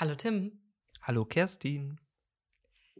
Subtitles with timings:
[0.00, 0.60] Hallo Tim.
[1.02, 2.00] Hallo Kerstin.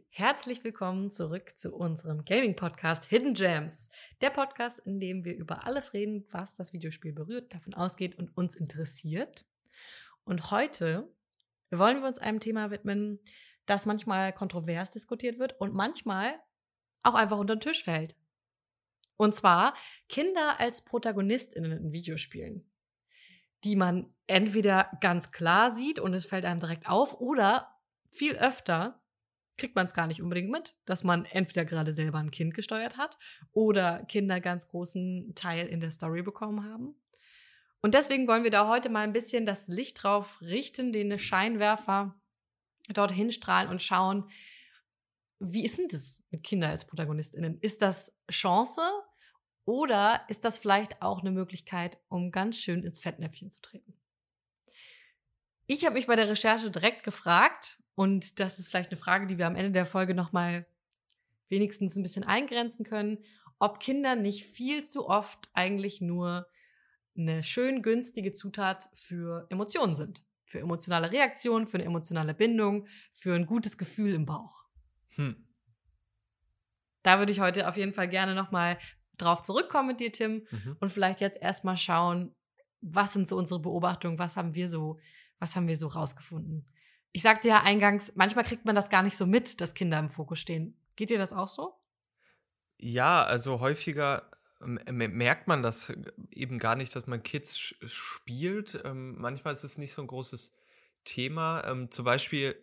[0.07, 3.89] Herzlich willkommen zurück zu unserem Gaming-Podcast Hidden Gems.
[4.21, 8.29] Der Podcast, in dem wir über alles reden, was das Videospiel berührt, davon ausgeht und
[8.37, 9.45] uns interessiert.
[10.23, 11.13] Und heute
[11.69, 13.19] wollen wir uns einem Thema widmen,
[13.65, 16.39] das manchmal kontrovers diskutiert wird und manchmal
[17.03, 18.15] auch einfach unter den Tisch fällt.
[19.17, 19.75] Und zwar
[20.07, 22.71] Kinder als ProtagonistInnen in Videospielen
[23.65, 27.75] die man entweder ganz klar sieht und es fällt einem direkt auf oder
[28.09, 29.01] viel öfter
[29.57, 32.97] kriegt man es gar nicht unbedingt mit, dass man entweder gerade selber ein Kind gesteuert
[32.97, 33.17] hat
[33.51, 36.95] oder Kinder ganz großen Teil in der Story bekommen haben.
[37.81, 42.19] Und deswegen wollen wir da heute mal ein bisschen das Licht drauf richten, den Scheinwerfer
[42.93, 44.29] dorthin strahlen und schauen,
[45.39, 47.59] wie ist denn das mit Kindern als ProtagonistInnen?
[47.59, 48.81] Ist das Chance
[49.65, 53.93] oder ist das vielleicht auch eine Möglichkeit, um ganz schön ins Fettnäpfchen zu treten?
[55.67, 59.37] Ich habe mich bei der Recherche direkt gefragt, und das ist vielleicht eine Frage, die
[59.37, 60.67] wir am Ende der Folge nochmal
[61.47, 63.19] wenigstens ein bisschen eingrenzen können,
[63.57, 66.47] ob Kinder nicht viel zu oft eigentlich nur
[67.17, 70.23] eine schön günstige Zutat für Emotionen sind.
[70.45, 74.65] Für emotionale Reaktionen, für eine emotionale Bindung, für ein gutes Gefühl im Bauch.
[75.15, 75.47] Hm.
[77.01, 78.77] Da würde ich heute auf jeden Fall gerne nochmal
[79.17, 80.77] drauf zurückkommen mit dir, Tim, mhm.
[80.79, 82.33] und vielleicht jetzt erstmal schauen,
[82.81, 84.99] was sind so unsere Beobachtungen, was haben wir so,
[85.39, 86.67] was haben wir so rausgefunden.
[87.11, 90.09] Ich sagte ja eingangs, manchmal kriegt man das gar nicht so mit, dass Kinder im
[90.09, 90.77] Fokus stehen.
[90.95, 91.73] Geht dir das auch so?
[92.77, 95.93] Ja, also häufiger merkt man das
[96.31, 98.81] eben gar nicht, dass man Kids spielt.
[98.83, 100.51] Ähm, manchmal ist es nicht so ein großes
[101.03, 101.63] Thema.
[101.65, 102.55] Ähm, zum Beispiel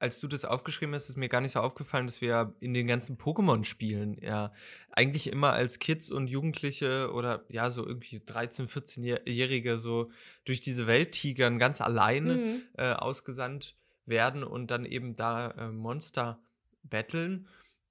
[0.00, 2.86] als du das aufgeschrieben hast, ist mir gar nicht so aufgefallen, dass wir in den
[2.86, 4.50] ganzen Pokémon-Spielen ja
[4.90, 10.10] eigentlich immer als Kids und Jugendliche oder ja, so irgendwie 13-, 14-Jährige so
[10.46, 12.62] durch diese Welt tigern, ganz alleine mhm.
[12.78, 16.40] äh, ausgesandt werden und dann eben da äh, Monster
[16.82, 17.46] battlen.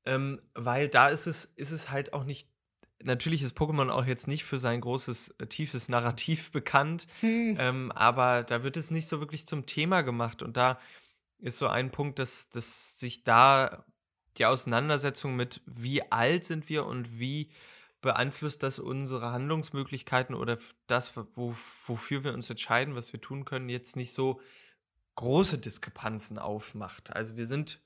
[0.06, 2.50] Ähm, weil da ist es, ist es halt auch nicht
[3.02, 7.56] natürlich ist Pokémon auch jetzt nicht für sein großes, äh, tiefes Narrativ bekannt, hm.
[7.60, 10.42] ähm, aber da wird es nicht so wirklich zum Thema gemacht.
[10.42, 10.80] Und da
[11.40, 13.86] ist so ein Punkt, dass, dass sich da
[14.38, 17.52] die Auseinandersetzung mit, wie alt sind wir und wie
[18.02, 20.58] beeinflusst das unsere Handlungsmöglichkeiten oder
[20.88, 21.56] das, wo,
[21.86, 24.40] wofür wir uns entscheiden, was wir tun können, jetzt nicht so
[25.16, 27.14] große Diskrepanzen aufmacht.
[27.14, 27.82] Also wir sind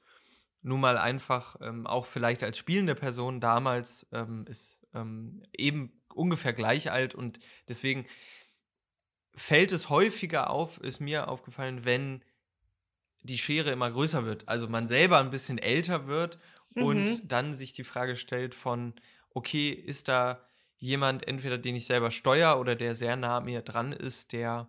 [0.62, 6.54] nun mal einfach ähm, auch vielleicht als spielende Person damals ähm, ist ähm, eben ungefähr
[6.54, 8.06] gleich alt und deswegen
[9.36, 12.24] fällt es häufiger auf, ist mir aufgefallen, wenn
[13.24, 14.48] die Schere immer größer wird.
[14.48, 16.38] Also man selber ein bisschen älter wird
[16.76, 16.84] mhm.
[16.84, 18.94] und dann sich die Frage stellt von,
[19.32, 20.46] okay, ist da
[20.78, 24.68] jemand entweder, den ich selber steuere oder der sehr nah mir dran ist, der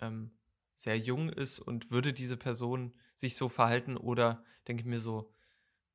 [0.00, 0.30] ähm,
[0.74, 5.32] sehr jung ist und würde diese Person sich so verhalten oder denke ich mir so,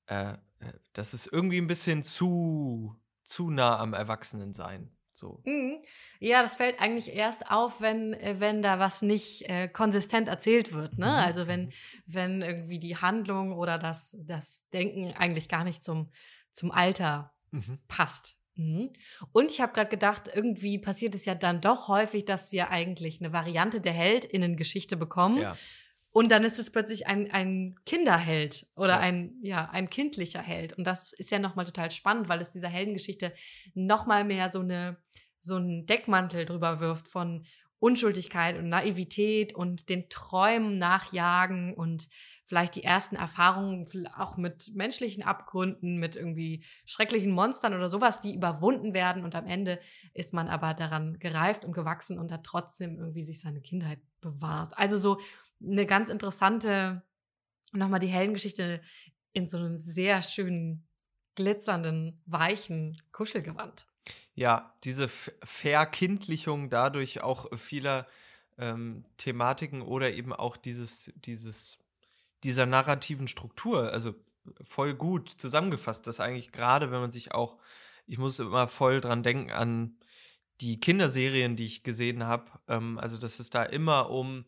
[0.07, 0.38] äh, äh,
[0.94, 4.90] das ist irgendwie ein bisschen zu, zu nah am Erwachsenensein.
[5.21, 5.39] So.
[5.45, 5.79] Mhm.
[6.19, 10.73] Ja, das fällt eigentlich erst auf, wenn, äh, wenn da was nicht äh, konsistent erzählt
[10.73, 10.97] wird.
[10.97, 11.05] Ne?
[11.05, 11.11] Mhm.
[11.11, 11.71] Also wenn, mhm.
[12.07, 16.11] wenn irgendwie die Handlung oder das, das Denken eigentlich gar nicht zum,
[16.51, 17.77] zum Alter mhm.
[17.87, 18.39] passt.
[18.55, 18.89] Mhm.
[19.31, 23.21] Und ich habe gerade gedacht, irgendwie passiert es ja dann doch häufig, dass wir eigentlich
[23.21, 25.37] eine Variante der Heldinnengeschichte bekommen.
[25.37, 25.55] Ja.
[26.13, 28.99] Und dann ist es plötzlich ein, ein Kinderheld oder ja.
[28.99, 30.73] ein, ja, ein kindlicher Held.
[30.77, 33.33] Und das ist ja nochmal total spannend, weil es dieser Heldengeschichte
[33.73, 34.97] nochmal mehr so eine,
[35.39, 37.45] so einen Deckmantel drüber wirft von
[37.79, 42.09] Unschuldigkeit und Naivität und den Träumen nachjagen und
[42.43, 48.35] vielleicht die ersten Erfahrungen auch mit menschlichen Abgründen, mit irgendwie schrecklichen Monstern oder sowas, die
[48.35, 49.79] überwunden werden und am Ende
[50.13, 54.78] ist man aber daran gereift und gewachsen und hat trotzdem irgendwie sich seine Kindheit bewahrt.
[54.78, 55.19] Also so
[55.63, 57.03] eine ganz interessante,
[57.73, 58.81] nochmal die Heldengeschichte
[59.33, 60.88] in so einem sehr schönen,
[61.35, 63.88] glitzernden, weichen Kuschelgewand.
[64.33, 68.07] Ja, diese Verkindlichung dadurch auch vieler
[68.57, 71.79] ähm, Thematiken oder eben auch dieses, dieses,
[72.43, 74.16] dieser narrativen Struktur, also
[74.61, 77.58] voll gut zusammengefasst, dass eigentlich gerade, wenn man sich auch,
[78.08, 79.97] ich muss immer voll dran denken an
[80.61, 84.46] die Kinderserien, die ich gesehen habe, ähm, also dass es da immer um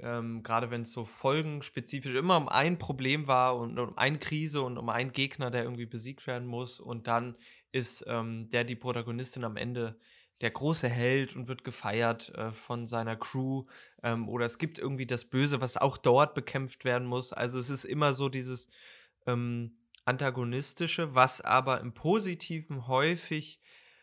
[0.00, 4.62] ähm, gerade wenn es so folgenspezifisch immer um ein Problem war und um eine Krise
[4.62, 6.80] und um einen Gegner, der irgendwie besiegt werden muss.
[6.80, 7.36] Und dann
[7.72, 9.98] ist ähm, der die Protagonistin am Ende
[10.40, 13.64] der große Held und wird gefeiert äh, von seiner Crew.
[14.02, 17.32] Ähm, oder es gibt irgendwie das Böse, was auch dort bekämpft werden muss.
[17.32, 18.68] Also es ist immer so dieses
[19.26, 23.60] ähm, antagonistische, was aber im Positiven häufig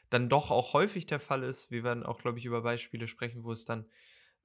[0.09, 1.71] dann doch auch häufig der Fall ist.
[1.71, 3.85] Wir werden auch, glaube ich, über Beispiele sprechen, wo es dann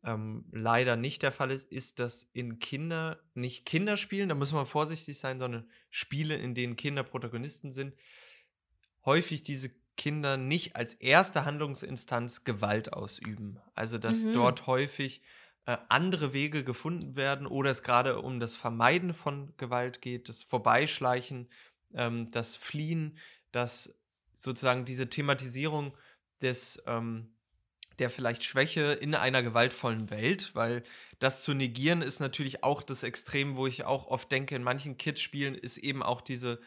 [0.05, 4.67] ähm, leider nicht der Fall ist, ist, dass in Kinder, nicht Kinderspielen, da muss man
[4.67, 7.95] vorsichtig sein, sondern Spiele, in denen Kinder Protagonisten sind,
[9.05, 13.59] häufig diese Kinder nicht als erste Handlungsinstanz Gewalt ausüben.
[13.75, 14.33] Also dass mhm.
[14.33, 15.21] dort häufig
[15.67, 20.43] äh, andere Wege gefunden werden oder es gerade um das Vermeiden von Gewalt geht, das
[20.43, 21.51] Vorbeischleichen,
[21.93, 23.19] ähm, das Fliehen,
[23.53, 23.95] das
[24.37, 25.95] sozusagen diese Thematisierung
[26.41, 27.35] des ähm,
[28.01, 30.83] der vielleicht Schwäche in einer gewaltvollen Welt, weil
[31.19, 34.97] das zu negieren ist natürlich auch das Extrem, wo ich auch oft denke, in manchen
[34.97, 36.61] Kids-Spielen ist eben auch diese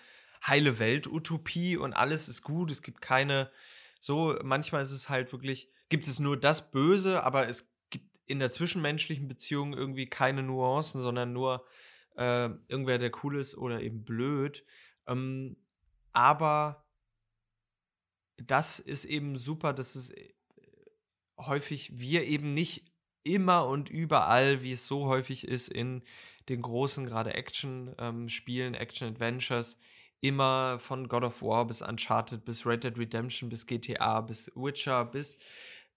[0.45, 3.51] heile Welt-Utopie und alles ist gut, es gibt keine,
[3.99, 8.39] so, manchmal ist es halt wirklich, gibt es nur das Böse, aber es gibt in
[8.39, 11.65] der zwischenmenschlichen Beziehung irgendwie keine Nuancen, sondern nur
[12.15, 14.63] äh, irgendwer, der cool ist oder eben blöd.
[15.07, 15.57] Ähm,
[16.11, 16.85] aber
[18.37, 20.13] das ist eben super, dass es
[21.47, 22.85] häufig wir eben nicht
[23.23, 26.03] immer und überall, wie es so häufig ist in
[26.49, 29.77] den großen, gerade Action-Spielen, ähm, Action-Adventures,
[30.19, 35.05] immer von God of War bis Uncharted, bis Red Dead Redemption, bis GTA, bis Witcher,
[35.05, 35.37] bis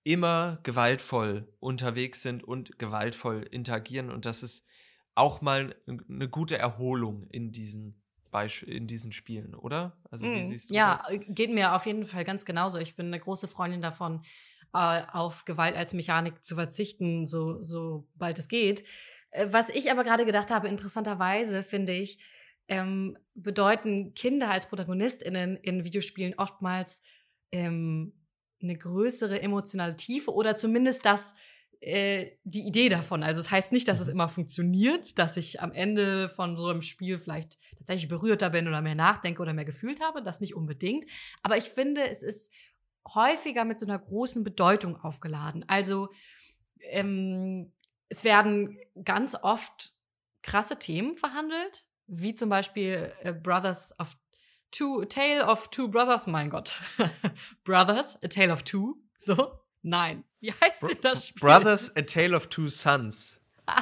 [0.04, 4.10] immer gewaltvoll unterwegs sind und gewaltvoll interagieren.
[4.10, 4.64] Und das ist
[5.16, 5.74] auch mal
[6.08, 8.02] eine gute Erholung in diesen
[8.66, 9.96] in diesen Spielen, oder?
[10.10, 11.20] Also, wie mm, siehst du ja, das?
[11.28, 12.78] geht mir auf jeden Fall ganz genauso.
[12.78, 14.22] Ich bin eine große Freundin davon,
[14.76, 18.84] äh, auf Gewalt als Mechanik zu verzichten, so, sobald es geht.
[19.30, 22.18] Äh, was ich aber gerade gedacht habe, interessanterweise finde ich,
[22.68, 27.02] ähm, bedeuten Kinder als ProtagonistInnen in Videospielen oftmals
[27.52, 28.12] ähm,
[28.60, 31.34] eine größere emotionale Tiefe oder zumindest das,
[31.80, 33.22] äh, die Idee davon.
[33.22, 34.14] Also es das heißt nicht, dass es mhm.
[34.14, 38.82] immer funktioniert, dass ich am Ende von so einem Spiel vielleicht tatsächlich berührter bin oder
[38.82, 40.22] mehr nachdenke oder mehr gefühlt habe.
[40.22, 41.06] Das nicht unbedingt.
[41.42, 42.52] Aber ich finde, es ist
[43.14, 45.64] häufiger mit so einer großen Bedeutung aufgeladen.
[45.68, 46.08] Also
[46.80, 47.72] ähm,
[48.08, 49.92] es werden ganz oft
[50.42, 54.16] krasse Themen verhandelt, wie zum Beispiel äh, Brothers of
[54.70, 56.80] Two, A Tale of Two Brothers, mein Gott.
[57.64, 58.96] Brothers, A Tale of Two.
[59.16, 59.60] So?
[59.82, 60.24] Nein.
[60.40, 61.40] Wie heißt denn das Spiel?
[61.40, 63.40] Brothers, A Tale of Two Sons.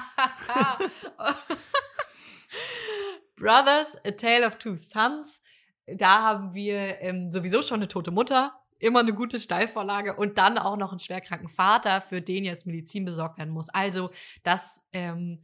[3.37, 5.43] Brothers, A Tale of Two Sons.
[5.87, 10.59] Da haben wir ähm, sowieso schon eine tote Mutter immer eine gute Steilvorlage und dann
[10.59, 13.71] auch noch einen schwerkranken Vater, für den jetzt Medizin besorgt werden muss.
[13.71, 14.11] Also
[14.43, 15.43] das, ähm,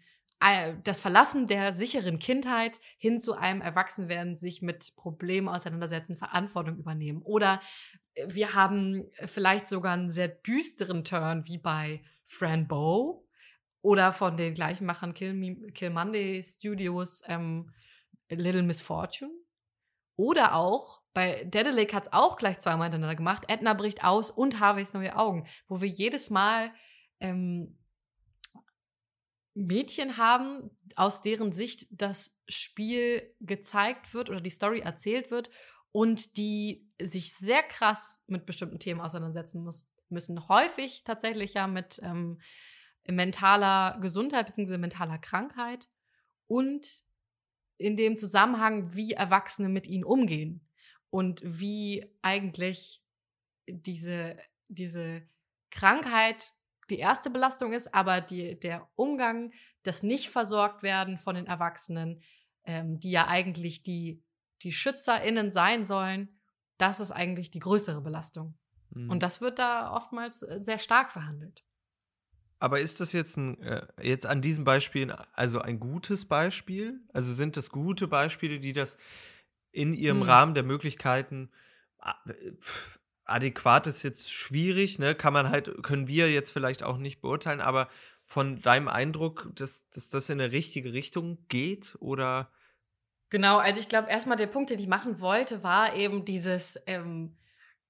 [0.84, 7.22] das Verlassen der sicheren Kindheit hin zu einem Erwachsenwerden, sich mit Problemen auseinandersetzen, Verantwortung übernehmen.
[7.22, 7.60] Oder
[8.26, 13.26] wir haben vielleicht sogar einen sehr düsteren Turn wie bei Fran Bow
[13.82, 17.72] oder von den gleichen Machern Kill, Kill Monday Studios ähm,
[18.28, 19.32] Little Misfortune.
[20.16, 23.44] Oder auch bei Dedelic hat es auch gleich zweimal hintereinander gemacht.
[23.48, 26.72] Edna bricht aus und Harveys neue Augen, wo wir jedes Mal
[27.18, 27.76] ähm,
[29.54, 35.50] Mädchen haben, aus deren Sicht das Spiel gezeigt wird oder die Story erzählt wird
[35.92, 40.48] und die sich sehr krass mit bestimmten Themen auseinandersetzen muss, müssen.
[40.48, 42.40] Häufig tatsächlich ja mit ähm,
[43.08, 44.78] mentaler Gesundheit bzw.
[44.78, 45.88] mentaler Krankheit
[46.46, 46.86] und
[47.76, 50.69] in dem Zusammenhang, wie Erwachsene mit ihnen umgehen
[51.10, 53.02] und wie eigentlich
[53.66, 54.36] diese,
[54.68, 55.22] diese
[55.70, 56.52] Krankheit
[56.88, 59.52] die erste Belastung ist, aber die, der Umgang,
[59.84, 62.20] das Nicht-Versorgt-Werden von den Erwachsenen,
[62.64, 64.22] ähm, die ja eigentlich die,
[64.62, 66.40] die SchützerInnen sein sollen,
[66.78, 68.58] das ist eigentlich die größere Belastung.
[68.90, 69.10] Mhm.
[69.10, 71.64] Und das wird da oftmals äh, sehr stark verhandelt.
[72.58, 77.00] Aber ist das jetzt ein, äh, jetzt an diesen Beispielen also ein gutes Beispiel?
[77.12, 78.98] Also sind das gute Beispiele, die das
[79.72, 80.24] in ihrem mhm.
[80.24, 81.50] Rahmen der Möglichkeiten
[83.24, 85.14] adäquat ist jetzt schwierig, ne?
[85.14, 87.88] Kann man halt, können wir jetzt vielleicht auch nicht beurteilen, aber
[88.24, 92.50] von deinem Eindruck, dass, dass das in eine richtige Richtung geht oder?
[93.30, 97.36] Genau, also ich glaube, erstmal der Punkt, den ich machen wollte, war eben dieses, ähm,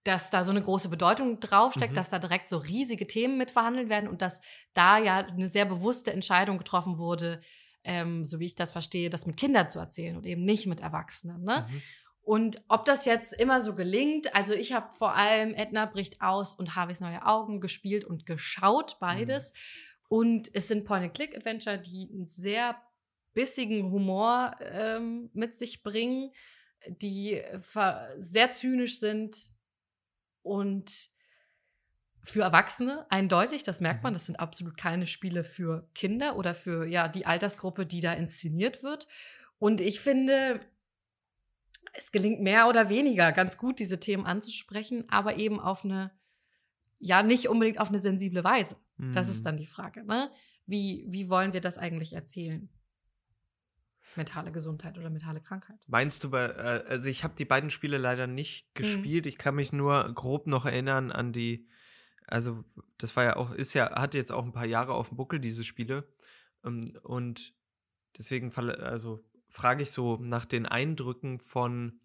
[0.05, 1.97] dass da so eine große Bedeutung draufsteckt, mhm.
[1.97, 4.41] dass da direkt so riesige Themen mitverhandelt werden und dass
[4.75, 7.41] da ja eine sehr bewusste Entscheidung getroffen wurde,
[7.85, 10.81] ähm, so wie ich das verstehe, das mit Kindern zu erzählen und eben nicht mit
[10.81, 11.43] Erwachsenen.
[11.43, 11.67] Ne?
[11.69, 11.83] Mhm.
[12.23, 16.53] Und ob das jetzt immer so gelingt, also ich habe vor allem Edna bricht aus
[16.53, 19.53] und Harveys neue Augen gespielt und geschaut, beides.
[19.53, 19.57] Mhm.
[20.09, 22.77] Und es sind Point-and-Click-Adventure, die einen sehr
[23.33, 26.33] bissigen Humor ähm, mit sich bringen,
[26.87, 27.43] die
[28.19, 29.51] sehr zynisch sind
[30.43, 31.11] und
[32.23, 34.17] für Erwachsene eindeutig, das merkt man, mhm.
[34.17, 38.83] das sind absolut keine Spiele für Kinder oder für ja die Altersgruppe, die da inszeniert
[38.83, 39.09] wird.
[39.59, 40.61] Und ich finde,
[41.95, 46.12] es gelingt mehr oder weniger ganz gut, diese Themen anzusprechen, aber eben auf eine
[46.99, 48.77] ja nicht unbedingt auf eine sensible Weise.
[48.99, 49.12] Mhm.
[49.12, 50.31] Das ist dann die Frage, ne?
[50.67, 52.69] Wie, wie wollen wir das eigentlich erzählen?
[54.17, 55.79] Mentale Gesundheit oder mentale Krankheit.
[55.87, 58.75] Meinst du äh, also ich habe die beiden Spiele leider nicht Mhm.
[58.75, 59.27] gespielt.
[59.27, 61.67] Ich kann mich nur grob noch erinnern an die,
[62.31, 62.65] also
[62.99, 65.41] das war ja auch, ist ja, hat jetzt auch ein paar Jahre auf dem Buckel,
[65.41, 66.09] diese Spiele.
[66.65, 67.55] Ähm, Und
[68.17, 72.01] deswegen also frage ich so nach den Eindrücken von,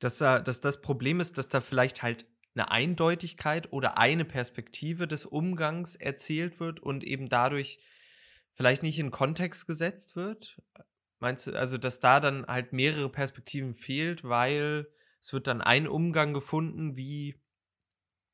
[0.00, 5.06] dass da, dass das Problem ist, dass da vielleicht halt eine Eindeutigkeit oder eine Perspektive
[5.08, 7.80] des Umgangs erzählt wird und eben dadurch
[8.52, 10.60] vielleicht nicht in Kontext gesetzt wird.
[11.18, 14.88] Meinst du, also dass da dann halt mehrere Perspektiven fehlt, weil
[15.20, 17.40] es wird dann ein Umgang gefunden, wie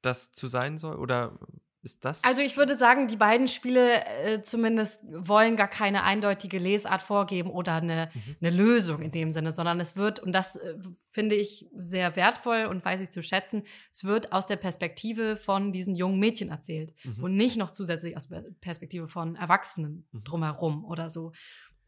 [0.03, 0.97] das zu sein soll?
[0.97, 1.39] Oder
[1.83, 2.23] ist das?
[2.25, 7.51] Also ich würde sagen, die beiden Spiele äh, zumindest wollen gar keine eindeutige Lesart vorgeben
[7.51, 8.37] oder eine, Mhm.
[8.43, 10.75] eine Lösung in dem Sinne, sondern es wird, und das äh,
[11.11, 15.73] finde ich sehr wertvoll und weiß ich zu schätzen, es wird aus der Perspektive von
[15.73, 17.25] diesen jungen Mädchen erzählt Mhm.
[17.25, 20.25] und nicht noch zusätzlich aus der Perspektive von Erwachsenen Mhm.
[20.25, 21.33] drumherum oder so.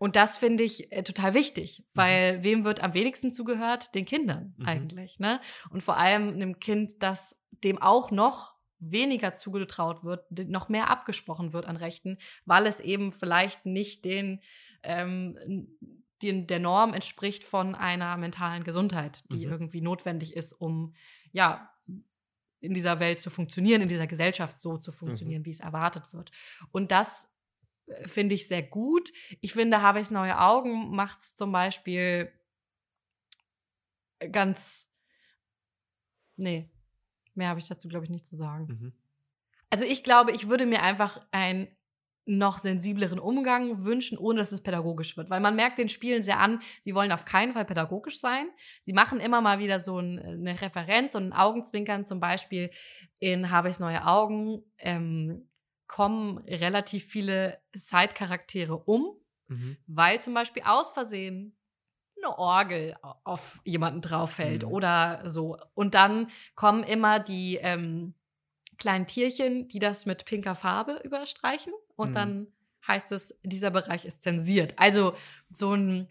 [0.02, 3.94] Und das finde ich äh, total wichtig, weil wem wird am wenigsten zugehört?
[3.94, 4.66] Den Kindern Mhm.
[4.66, 5.40] eigentlich, ne?
[5.70, 11.52] Und vor allem einem Kind, das dem auch noch weniger zugetraut wird, noch mehr abgesprochen
[11.52, 14.40] wird an Rechten, weil es eben vielleicht nicht den,
[14.82, 15.38] ähm,
[16.20, 19.52] den der Norm entspricht von einer mentalen Gesundheit, die Mhm.
[19.52, 20.94] irgendwie notwendig ist, um
[21.30, 21.70] ja
[22.58, 26.32] in dieser Welt zu funktionieren, in dieser Gesellschaft so zu funktionieren, wie es erwartet wird.
[26.72, 27.28] Und das
[28.06, 29.12] finde ich sehr gut.
[29.40, 32.32] Ich finde, habe ich neue Augen macht es zum Beispiel
[34.30, 34.90] ganz.
[36.36, 36.70] Nee,
[37.34, 38.66] mehr habe ich dazu, glaube ich, nicht zu sagen.
[38.66, 38.92] Mhm.
[39.70, 41.68] Also ich glaube, ich würde mir einfach einen
[42.24, 45.28] noch sensibleren Umgang wünschen, ohne dass es pädagogisch wird.
[45.28, 48.46] Weil man merkt den Spielen sehr an, sie wollen auf keinen Fall pädagogisch sein.
[48.80, 52.04] Sie machen immer mal wieder so ein, eine Referenz und ein Augenzwinkern.
[52.04, 52.70] Zum Beispiel
[53.18, 55.48] in Harveys Neue Augen ähm,
[55.92, 59.04] kommen relativ viele Side-Charaktere um,
[59.48, 59.76] Mhm.
[59.86, 61.54] weil zum Beispiel aus Versehen
[62.16, 64.72] eine Orgel au- auf jemanden drauf fällt Mhm.
[64.72, 65.58] oder so.
[65.74, 68.14] Und dann kommen immer die ähm,
[68.78, 71.74] kleinen Tierchen, die das mit pinker Farbe überstreichen.
[71.96, 72.14] Und Mhm.
[72.14, 72.46] dann
[72.88, 74.72] heißt es, dieser Bereich ist zensiert.
[74.78, 75.14] Also
[75.50, 76.08] so ein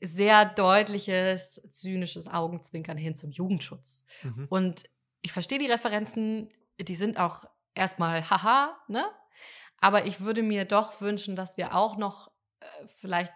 [0.00, 4.04] sehr deutliches, zynisches Augenzwinkern hin zum Jugendschutz.
[4.22, 4.46] Mhm.
[4.50, 4.84] Und
[5.22, 7.44] ich verstehe die Referenzen, die sind auch
[7.76, 9.04] erstmal haha, ne?
[9.78, 12.30] Aber ich würde mir doch wünschen, dass wir auch noch
[12.60, 13.32] äh, vielleicht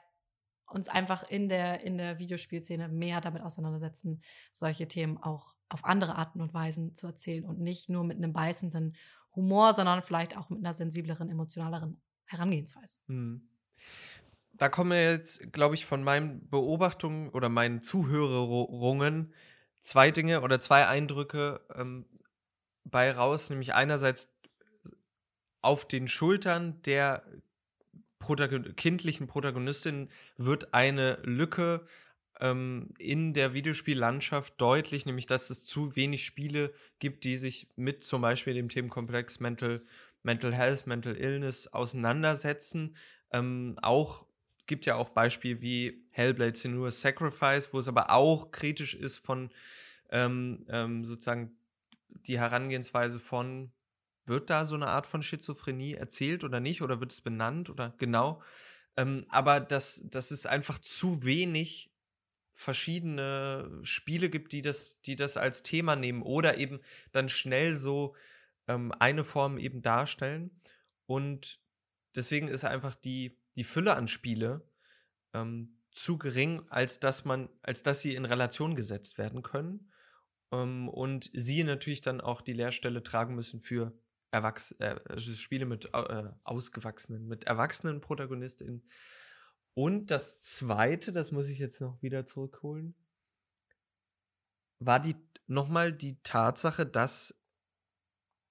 [0.66, 6.16] uns einfach in der, in der Videospielszene mehr damit auseinandersetzen, solche Themen auch auf andere
[6.16, 8.96] Arten und Weisen zu erzählen und nicht nur mit einem beißenden
[9.34, 12.96] Humor, sondern vielleicht auch mit einer sensibleren, emotionaleren Herangehensweise.
[13.06, 13.48] Mhm.
[14.52, 19.32] Da kommen wir jetzt, glaube ich, von meinen Beobachtungen oder meinen Zuhörungen
[19.80, 22.06] zwei Dinge oder zwei Eindrücke ähm,
[22.84, 24.32] bei raus, nämlich einerseits
[25.62, 27.24] auf den Schultern der
[28.18, 31.86] Protagon kindlichen Protagonistin wird eine Lücke
[32.38, 38.04] ähm, in der Videospiellandschaft deutlich, nämlich dass es zu wenig Spiele gibt, die sich mit
[38.04, 39.82] zum Beispiel dem Themenkomplex Mental,
[40.22, 42.96] Mental Health, Mental Illness auseinandersetzen.
[43.32, 44.26] Ähm, auch
[44.66, 49.50] gibt ja auch Beispiele wie Hellblade Senua's Sacrifice, wo es aber auch kritisch ist von
[50.10, 51.56] ähm, ähm, sozusagen
[52.26, 53.72] die Herangehensweise von
[54.26, 56.82] wird da so eine Art von Schizophrenie erzählt oder nicht?
[56.82, 58.42] Oder wird es benannt oder genau?
[58.96, 61.90] Ähm, aber dass, dass es einfach zu wenig
[62.52, 66.80] verschiedene Spiele gibt, die das, die das als Thema nehmen oder eben
[67.12, 68.14] dann schnell so
[68.68, 70.50] ähm, eine Form eben darstellen.
[71.06, 71.60] Und
[72.14, 74.68] deswegen ist einfach die, die Fülle an Spiele
[75.32, 79.89] ähm, zu gering, als dass man, als dass sie in Relation gesetzt werden können.
[80.52, 83.92] Ähm, und sie natürlich dann auch die Lehrstelle tragen müssen für
[84.30, 88.84] Erwachs äh, also Spiele mit äh, ausgewachsenen, mit erwachsenen ProtagonistInnen.
[89.74, 92.94] Und das zweite, das muss ich jetzt noch wieder zurückholen,
[94.78, 95.16] war die
[95.46, 97.40] nochmal die Tatsache, dass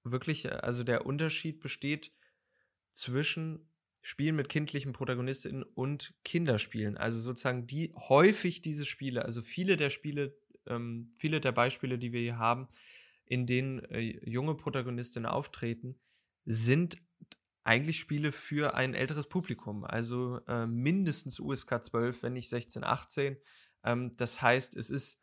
[0.04, 2.14] wirklich, äh, also der Unterschied besteht
[2.90, 3.70] zwischen
[4.02, 6.98] Spielen mit kindlichen ProtagonistInnen und Kinderspielen.
[6.98, 10.38] Also sozusagen die häufig diese Spiele, also viele der Spiele,
[10.68, 12.68] ähm, viele der Beispiele, die wir hier haben,
[13.26, 14.00] in denen äh,
[14.30, 16.00] junge Protagonistinnen auftreten,
[16.46, 16.98] sind
[17.64, 19.84] eigentlich Spiele für ein älteres Publikum.
[19.84, 23.38] Also äh, mindestens USK 12, wenn nicht 16, 18.
[23.84, 25.22] Ähm, das heißt, es ist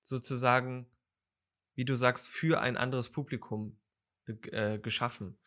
[0.00, 0.86] sozusagen,
[1.74, 3.78] wie du sagst, für ein anderes Publikum
[4.26, 5.38] äh, geschaffen.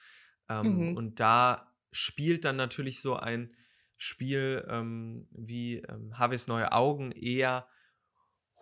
[0.50, 0.98] Ähm, Mhm.
[0.98, 3.56] Und da spielt dann natürlich so ein
[3.98, 7.68] Spiel ähm, wie ähm, Harveys neue Augen eher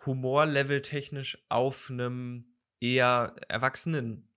[0.06, 2.46] Humorlevel technisch auf einem
[2.80, 4.28] eher erwachsenen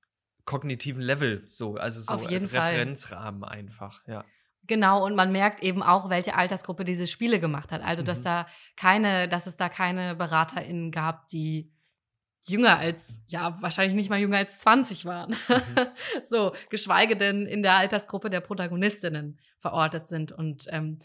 [0.46, 2.72] kognitiven Level, so, also so als Fall.
[2.72, 4.24] Referenzrahmen einfach, ja.
[4.64, 7.82] Genau, und man merkt eben auch, welche Altersgruppe diese Spiele gemacht hat.
[7.82, 8.24] Also, dass Mhm.
[8.24, 11.72] da keine, dass es da keine BeraterInnen gab, die
[12.46, 15.36] jünger als, ja, wahrscheinlich nicht mal jünger als 20 waren.
[16.22, 21.00] so, geschweige denn in der Altersgruppe der Protagonistinnen verortet sind und ähm,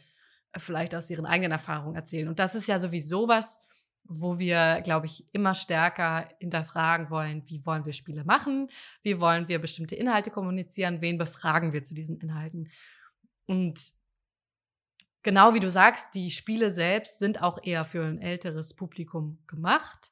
[0.57, 2.29] vielleicht aus ihren eigenen Erfahrungen erzählen.
[2.29, 3.59] Und das ist ja sowieso was,
[4.05, 8.69] wo wir, glaube ich, immer stärker hinterfragen wollen, wie wollen wir Spiele machen,
[9.03, 12.69] wie wollen wir bestimmte Inhalte kommunizieren, wen befragen wir zu diesen Inhalten.
[13.47, 13.93] Und
[15.23, 20.11] genau wie du sagst, die Spiele selbst sind auch eher für ein älteres Publikum gemacht.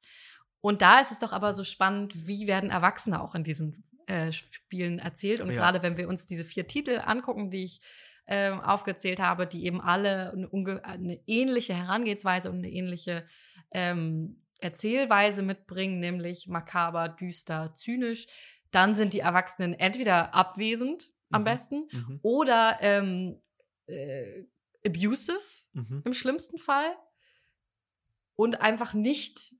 [0.61, 4.33] Und da ist es doch aber so spannend, wie werden Erwachsene auch in diesen äh,
[4.33, 5.41] Spielen erzählt.
[5.41, 5.57] Und Ja.
[5.57, 7.81] gerade wenn wir uns diese vier Titel angucken, die ich
[8.27, 13.25] ähm, aufgezählt habe, die eben alle eine, eine ähnliche Herangehensweise und eine ähnliche
[13.73, 18.27] ähm, Erzählweise mitbringen, nämlich makaber, düster, zynisch,
[18.71, 21.45] dann sind die Erwachsenen entweder abwesend am Mhm.
[21.45, 22.21] besten Mhm.
[22.23, 23.41] oder ähm,
[23.87, 24.45] äh,
[24.87, 25.41] abusive
[25.75, 26.03] Mhm.
[26.05, 26.95] im schlimmsten Fall
[28.37, 29.55] und einfach nicht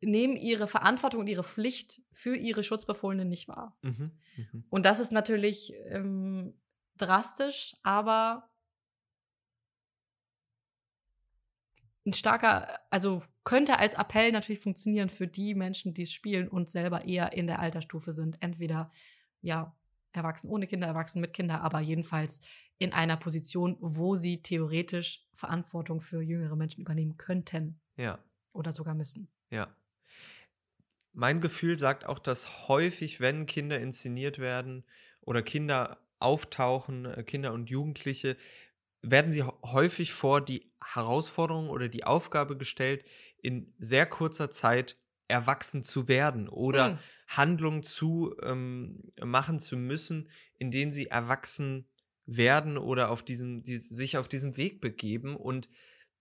[0.00, 3.76] nehmen ihre Verantwortung und ihre Pflicht für ihre Schutzbefohlenen nicht wahr.
[3.82, 4.18] Mhm.
[4.36, 4.64] Mhm.
[4.70, 6.60] Und das ist natürlich ähm,
[6.96, 8.50] drastisch, aber
[12.08, 16.68] ein starker, also könnte als Appell natürlich funktionieren für die Menschen, die es spielen und
[16.68, 18.36] selber eher in der Altersstufe sind.
[18.40, 18.90] Entweder,
[19.40, 19.76] ja,
[20.12, 22.40] erwachsen ohne Kinder, erwachsen mit Kinder, aber jedenfalls
[22.78, 28.18] in einer Position, wo sie theoretisch Verantwortung für jüngere Menschen übernehmen könnten Ja.
[28.52, 29.28] oder sogar müssen.
[29.50, 29.74] Ja.
[31.12, 34.84] Mein Gefühl sagt auch, dass häufig, wenn Kinder inszeniert werden
[35.20, 38.36] oder Kinder auftauchen, äh, Kinder und Jugendliche,
[39.10, 43.04] werden sie hä- häufig vor die Herausforderung oder die Aufgabe gestellt,
[43.42, 44.98] in sehr kurzer Zeit
[45.28, 46.98] erwachsen zu werden oder Hm.
[47.28, 51.88] Handlungen zu ähm, machen zu müssen, in denen sie erwachsen
[52.26, 55.36] werden oder auf diesem, die, sich auf diesem Weg begeben.
[55.36, 55.68] Und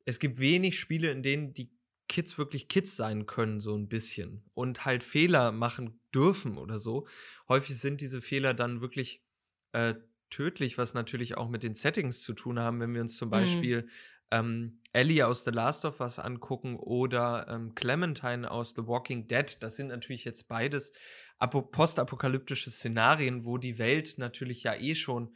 [0.06, 1.74] es gibt wenig Spiele, in denen die
[2.10, 4.50] Kids wirklich Kids sein können, so ein bisschen.
[4.54, 7.08] Und halt Fehler machen dürfen oder so.
[7.50, 9.26] Häufig sind diese Fehler dann wirklich
[9.74, 9.96] äh,
[10.30, 13.32] tödlich, was natürlich auch mit den Settings zu tun haben, wenn wir uns zum Mhm.
[13.32, 13.90] Beispiel
[14.32, 19.58] ähm, Ellie aus The Last of Us angucken oder ähm, Clementine aus The Walking Dead.
[19.62, 20.92] Das sind natürlich jetzt beides
[21.40, 25.36] apo- postapokalyptische Szenarien, wo die Welt natürlich ja eh schon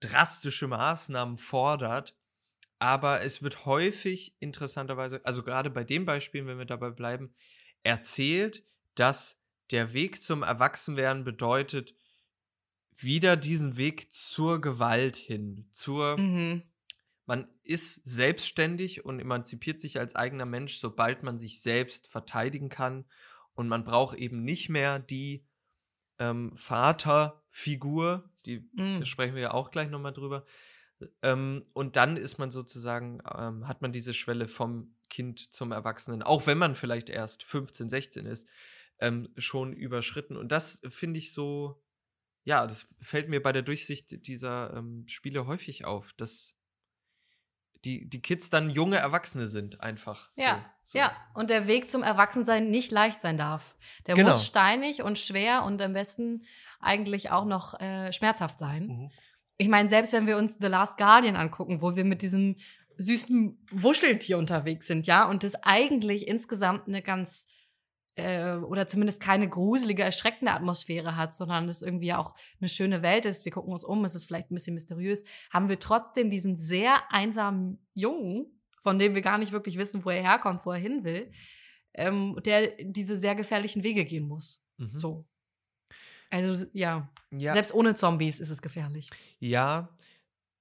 [0.00, 2.16] drastische Maßnahmen fordert.
[2.78, 7.34] Aber es wird häufig interessanterweise, also gerade bei dem Beispiel, wenn wir dabei bleiben,
[7.82, 8.64] erzählt,
[8.94, 11.94] dass der Weg zum Erwachsenwerden bedeutet,
[13.02, 16.62] wieder diesen Weg zur Gewalt hin, zur Mhm.
[17.26, 23.04] man ist selbstständig und emanzipiert sich als eigener Mensch, sobald man sich selbst verteidigen kann.
[23.54, 25.46] Und man braucht eben nicht mehr die
[26.18, 29.00] ähm, Vaterfigur, die Mhm.
[29.00, 30.44] da sprechen wir ja auch gleich nochmal drüber.
[31.22, 36.22] Ähm, und dann ist man sozusagen, ähm, hat man diese Schwelle vom Kind zum Erwachsenen,
[36.22, 38.48] auch wenn man vielleicht erst 15, 16 ist,
[38.98, 40.36] ähm, schon überschritten.
[40.36, 41.82] Und das finde ich so,
[42.44, 46.54] ja, das fällt mir bei der Durchsicht dieser ähm, Spiele häufig auf, dass
[47.84, 50.30] die, die Kids dann junge Erwachsene sind, einfach.
[50.36, 50.98] so, Ja, so.
[50.98, 51.12] ja.
[51.34, 53.76] Und der Weg zum Erwachsensein nicht leicht sein darf.
[54.06, 54.30] Der Genau.
[54.30, 56.44] muss steinig und schwer und am besten
[56.78, 58.86] eigentlich auch noch äh, schmerzhaft sein.
[58.86, 59.10] Mhm.
[59.56, 62.56] Ich meine, selbst wenn wir uns The Last Guardian angucken, wo wir mit diesem
[62.98, 67.46] süßen Wuscheltier unterwegs sind, ja, und das eigentlich insgesamt eine ganz
[68.20, 73.26] äh, oder zumindest keine gruselige, erschreckende Atmosphäre hat, sondern es irgendwie auch eine schöne Welt
[73.26, 73.44] ist.
[73.44, 77.10] Wir gucken uns um, es ist vielleicht ein bisschen mysteriös, haben wir trotzdem diesen sehr
[77.12, 78.46] einsamen Jungen,
[78.80, 81.30] von dem wir gar nicht wirklich wissen, wo er herkommt, wo er hin will,
[81.94, 84.62] ähm, der diese sehr gefährlichen Wege gehen muss.
[84.78, 84.92] Mhm.
[84.92, 85.26] So.
[86.30, 87.52] Also ja, Ja.
[87.52, 89.08] selbst ohne Zombies ist es gefährlich.
[89.40, 89.88] Ja,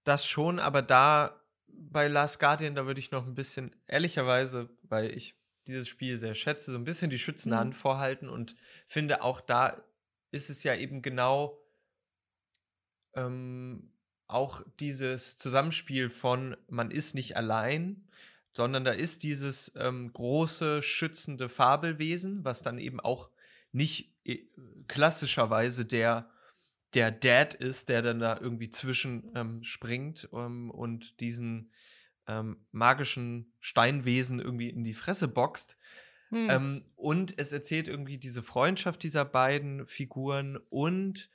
[0.03, 1.35] das schon, aber da
[1.67, 5.38] bei Last Guardian, da würde ich noch ein bisschen, ehrlicherweise, weil ich
[5.69, 7.59] dieses Spiel sehr schätze, so ein bisschen die schützende Mhm.
[7.59, 8.55] Hand vorhalten und
[8.85, 9.81] finde, auch da
[10.31, 11.57] ist es ja eben genau
[13.15, 13.91] ähm,
[14.27, 18.07] auch dieses Zusammenspiel von man ist nicht allein,
[18.53, 23.31] sondern da ist dieses ähm, große, schützende Fabelwesen, was dann eben auch
[23.71, 24.45] nicht äh,
[24.87, 26.29] klassischerweise der
[26.95, 31.71] der Dad ist, der dann da irgendwie zwischen ähm, springt ähm, und diesen
[32.29, 35.77] ähm, magischen Steinwesen irgendwie in die Fresse boxt.
[36.29, 36.47] Hm.
[36.49, 41.31] Ähm, und es erzählt irgendwie diese Freundschaft dieser beiden Figuren und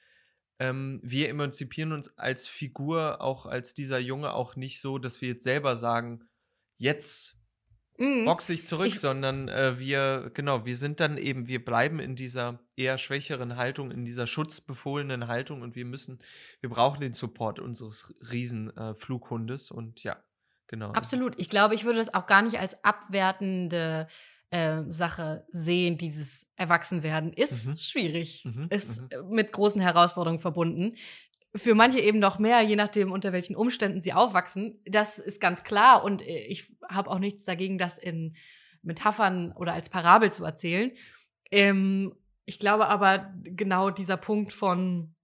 [0.61, 5.31] ähm, wir emanzipieren uns als Figur, auch als dieser Junge, auch nicht so, dass wir
[5.31, 6.29] jetzt selber sagen,
[6.77, 7.37] jetzt
[7.99, 8.25] mhm.
[8.25, 12.61] boxig zurück, ich, sondern äh, wir, genau, wir sind dann eben, wir bleiben in dieser
[12.77, 16.21] eher schwächeren Haltung, in dieser schutzbefohlenen Haltung und wir müssen,
[16.61, 20.23] wir brauchen den Support unseres Riesenflughundes äh, und ja,
[20.69, 20.93] genau.
[20.93, 21.39] Absolut.
[21.39, 24.07] Ich glaube, ich würde das auch gar nicht als abwertende
[24.51, 27.33] äh, Sache sehen, dieses Erwachsenwerden.
[27.33, 27.77] Ist mhm.
[27.77, 28.67] schwierig, mhm.
[28.71, 29.31] ist mhm.
[29.31, 30.95] mit großen Herausforderungen verbunden
[31.57, 34.81] für manche eben noch mehr, je nachdem, unter welchen Umständen sie aufwachsen.
[34.87, 36.03] Das ist ganz klar.
[36.03, 38.35] Und äh, ich habe auch nichts dagegen, das in
[38.83, 40.93] Metaphern oder als Parabel zu erzählen.
[41.51, 45.15] Ähm, ich glaube aber genau dieser Punkt von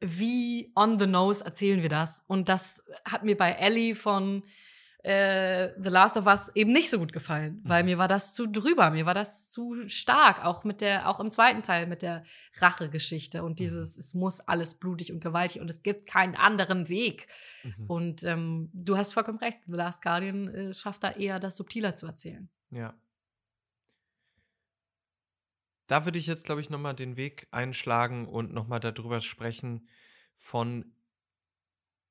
[0.00, 2.22] wie on the nose erzählen wir das?
[2.26, 4.42] Und das hat mir bei Ellie von
[5.02, 7.90] äh, The Last of Us eben nicht so gut gefallen, weil mhm.
[7.90, 11.30] mir war das zu drüber, mir war das zu stark, auch mit der, auch im
[11.30, 12.22] zweiten Teil mit der
[12.58, 13.56] Rachegeschichte und mhm.
[13.56, 17.28] dieses, es muss alles blutig und gewaltig und es gibt keinen anderen Weg.
[17.62, 17.86] Mhm.
[17.86, 21.96] Und ähm, du hast vollkommen recht, The Last Guardian äh, schafft da eher, das subtiler
[21.96, 22.50] zu erzählen.
[22.70, 22.94] Ja.
[25.90, 29.88] Da würde ich jetzt, glaube ich, nochmal den Weg einschlagen und nochmal darüber sprechen,
[30.36, 30.92] von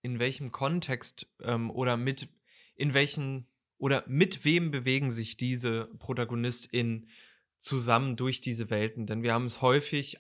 [0.02, 2.28] in welchem Kontext ähm, oder mit
[2.76, 7.10] in welchen oder mit wem bewegen sich diese ProtagonistInnen
[7.60, 9.08] zusammen durch diese Welten?
[9.08, 10.18] Denn wir haben es häufig,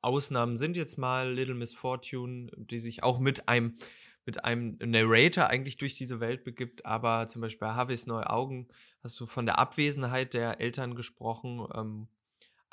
[0.00, 3.76] Ausnahmen sind jetzt mal Little Miss Fortune, die sich auch mit einem
[4.24, 8.68] mit einem Narrator eigentlich durch diese Welt begibt, aber zum Beispiel bei Harveys Neue Augen
[9.02, 11.68] hast du von der Abwesenheit der Eltern gesprochen.
[11.74, 12.08] Ähm,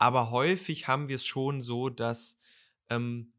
[0.02, 2.40] aber häufig haben wir es schon so, dass
[2.90, 3.34] ähm,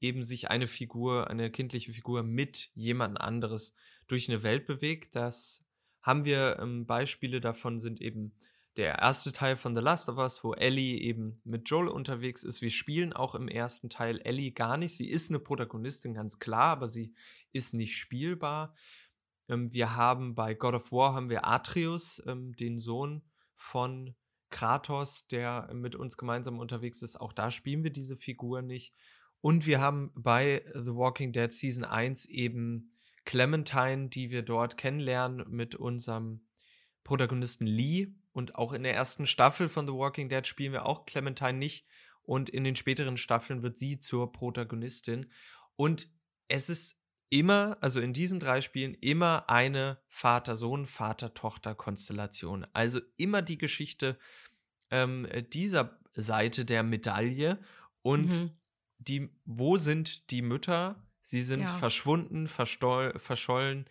[0.00, 3.72] eben sich eine Figur, eine kindliche Figur mit jemand anderes
[4.08, 5.14] durch eine Welt bewegt.
[5.14, 5.64] Das
[6.02, 8.34] haben wir ähm, Beispiele davon sind eben
[8.76, 12.62] der erste Teil von The Last of Us, wo Ellie eben mit Joel unterwegs ist.
[12.62, 14.96] Wir spielen auch im ersten Teil Ellie gar nicht.
[14.96, 17.14] Sie ist eine Protagonistin, ganz klar, aber sie
[17.52, 18.74] ist nicht spielbar.
[19.48, 23.22] Ähm, wir haben bei God of War haben wir Atreus, ähm, den Sohn
[23.54, 24.16] von
[24.52, 27.20] Kratos, der mit uns gemeinsam unterwegs ist.
[27.20, 28.94] Auch da spielen wir diese Figur nicht.
[29.40, 32.92] Und wir haben bei The Walking Dead Season 1 eben
[33.24, 36.46] Clementine, die wir dort kennenlernen mit unserem
[37.02, 38.14] Protagonisten Lee.
[38.32, 41.86] Und auch in der ersten Staffel von The Walking Dead spielen wir auch Clementine nicht.
[42.22, 45.32] Und in den späteren Staffeln wird sie zur Protagonistin.
[45.74, 46.08] Und
[46.46, 46.96] es ist
[47.32, 52.66] immer, also in diesen drei Spielen, immer eine Vater-Sohn, Vater-Tochter-Konstellation.
[52.74, 54.18] Also immer die Geschichte
[54.92, 57.58] ähm, dieser Seite der Medaille.
[58.02, 58.50] Und mhm.
[58.98, 61.04] die, wo sind die Mütter?
[61.20, 61.66] Sie sind ja.
[61.66, 63.86] verschwunden, verschollen,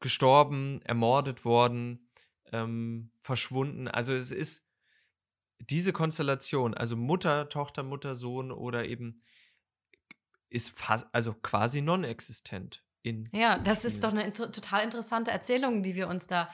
[0.00, 2.10] gestorben, ermordet worden,
[2.52, 3.88] ähm, verschwunden.
[3.88, 4.66] Also es ist
[5.60, 9.22] diese Konstellation, also Mutter, Tochter, Mutter, Sohn oder eben
[10.48, 12.84] ist fast, also quasi non-existent.
[13.02, 16.48] In ja, das ist doch eine inter total interessante Erzählung, die wir uns da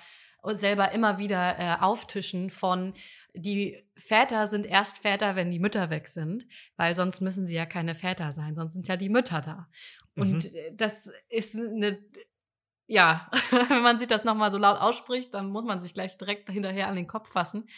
[0.53, 2.93] selber immer wieder äh, auftischen von
[3.35, 7.67] die Väter sind erst Väter, wenn die Mütter weg sind, weil sonst müssen sie ja
[7.67, 9.69] keine Väter sein, sonst sind ja die Mütter da.
[10.17, 10.57] Und mhm.
[10.57, 11.99] Äh, das ist eine,
[12.87, 13.29] ja,
[13.69, 16.89] wenn man sich das nochmal so laut ausspricht, dann muss man sich gleich direkt hinterher
[16.89, 17.69] an den Kopf fassen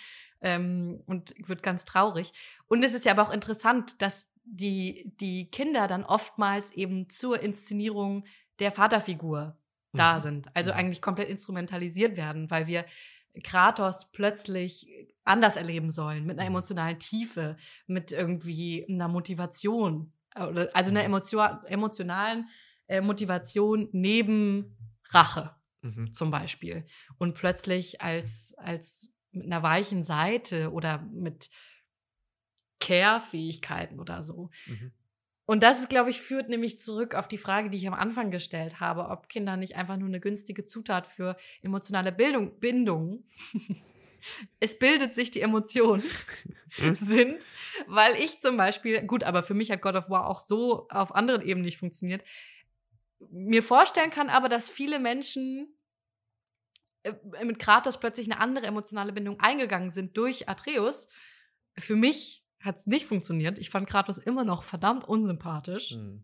[0.43, 2.33] ähm, und wird ganz traurig.
[2.69, 7.41] Und es ist ja aber auch interessant, dass die, die Kinder dann oftmals eben zur
[7.41, 8.25] Inszenierung
[8.59, 9.59] der Vaterfigur
[9.93, 10.23] da mhm.
[10.23, 10.49] sind.
[10.55, 12.85] Also eigentlich komplett instrumentalisiert werden, weil wir
[13.43, 14.87] Kratos plötzlich
[15.25, 16.57] anders erleben sollen, mit einer mhm.
[16.57, 21.07] emotionalen Tiefe, mit irgendwie einer Motivation, also einer mhm.
[21.07, 22.49] Emotion, emotionalen
[22.87, 24.77] äh, Motivation neben
[25.11, 26.13] Rache mhm.
[26.13, 26.87] zum Beispiel.
[27.19, 31.51] Und plötzlich als, als mit einer weichen Seite oder mit
[32.81, 34.51] Care-Fähigkeiten oder so.
[34.67, 34.93] Mhm.
[35.47, 38.31] Und das ist, glaube ich, führt nämlich zurück auf die Frage, die ich am Anfang
[38.33, 43.25] gestellt habe, ob Kinder nicht einfach nur eine günstige Zutat für emotionale Bildung, Bindung,
[44.61, 46.03] es bildet sich die Emotion
[46.95, 47.45] sind,
[47.87, 51.15] weil ich zum Beispiel, gut, aber für mich hat God of War auch so auf
[51.15, 52.25] anderen Ebenen nicht funktioniert,
[53.31, 55.75] mir vorstellen kann aber, dass viele Menschen
[57.03, 61.09] äh, mit Kratos plötzlich eine andere emotionale Bindung eingegangen sind durch Atreus.
[61.79, 63.59] Für mich hat es nicht funktioniert.
[63.59, 65.95] Ich fand Kratos immer noch verdammt unsympathisch.
[65.95, 66.23] Mhm.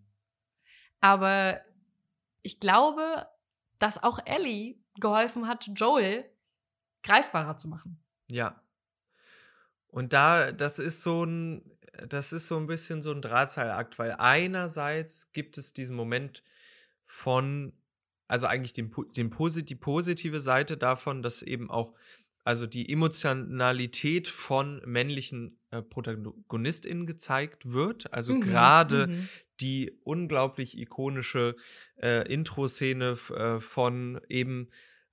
[1.00, 1.60] Aber
[2.42, 3.26] ich glaube,
[3.78, 6.24] dass auch Ellie geholfen hat, Joel
[7.02, 8.02] greifbarer zu machen.
[8.28, 8.62] Ja.
[9.88, 11.78] Und da, das ist so ein,
[12.08, 16.42] das ist so ein bisschen so ein Drahtseilakt, weil einerseits gibt es diesen Moment
[17.04, 17.72] von,
[18.28, 21.94] also eigentlich den, den, die positive Seite davon, dass eben auch
[22.44, 28.12] also die Emotionalität von männlichen äh, ProtagonistInnen gezeigt wird.
[28.12, 29.28] Also mhm, gerade mhm.
[29.60, 31.56] die unglaublich ikonische
[32.00, 34.68] äh, Intro-Szene äh, von eben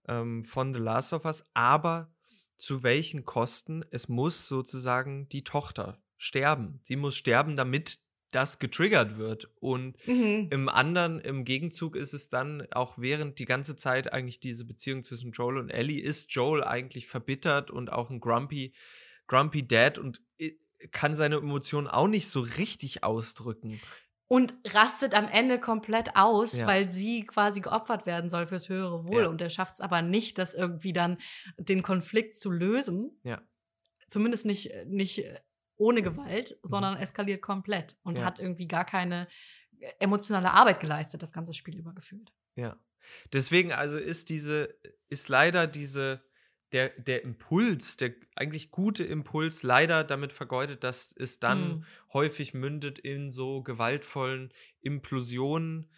[0.07, 2.13] ähm, von The Last of Us, aber
[2.57, 3.83] zu welchen Kosten?
[3.89, 6.79] Es muss sozusagen die Tochter sterben.
[6.83, 7.99] Sie muss sterben, damit
[8.31, 9.49] das getriggert wird.
[9.59, 10.49] Und mhm.
[10.51, 15.03] im anderen, im Gegenzug ist es dann auch während die ganze Zeit eigentlich diese Beziehung
[15.03, 18.73] zwischen Joel und Ellie, ist Joel eigentlich verbittert und auch ein grumpy,
[19.29, 20.51] grumpy Dad und äh,
[20.91, 23.79] kann seine Emotionen auch nicht so richtig ausdrücken.
[24.27, 26.67] Und rastet am Ende komplett aus, ja.
[26.67, 29.23] weil sie quasi geopfert werden soll fürs höhere Wohl.
[29.23, 29.27] Ja.
[29.27, 31.17] Und er schafft es aber nicht, das irgendwie dann
[31.57, 33.17] den Konflikt zu lösen.
[33.23, 33.41] Ja.
[34.07, 35.23] Zumindest nicht, nicht
[35.77, 36.67] ohne Gewalt, mhm.
[36.67, 38.25] sondern eskaliert komplett und ja.
[38.25, 39.27] hat irgendwie gar keine
[39.79, 42.31] äh, emotionale Arbeit geleistet, das ganze Spiel übergefühlt.
[42.55, 42.77] Ja.
[43.33, 44.75] Deswegen also ist diese,
[45.07, 46.21] ist leider diese,
[46.71, 51.85] der, der Impuls, der eigentlich gute Impuls, leider damit vergeudet, dass es dann mhm.
[52.13, 54.51] häufig mündet in so gewaltvollen
[54.81, 55.89] Implosionen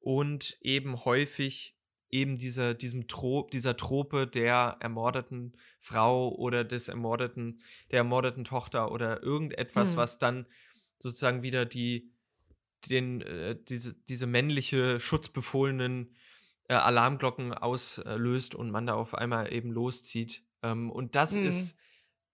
[0.00, 1.76] und eben häufig
[2.10, 7.60] eben dieser, diesem Trop, dieser Trope der ermordeten Frau oder des ermordeten,
[7.90, 9.96] der ermordeten Tochter oder irgendetwas, mhm.
[9.96, 10.46] was dann
[10.98, 12.12] sozusagen wieder die,
[12.90, 16.14] den, äh, diese, diese männliche schutzbefohlenen
[16.68, 20.44] äh, Alarmglocken auslöst und man da auf einmal eben loszieht.
[20.62, 21.44] Ähm, und das mhm.
[21.44, 21.76] ist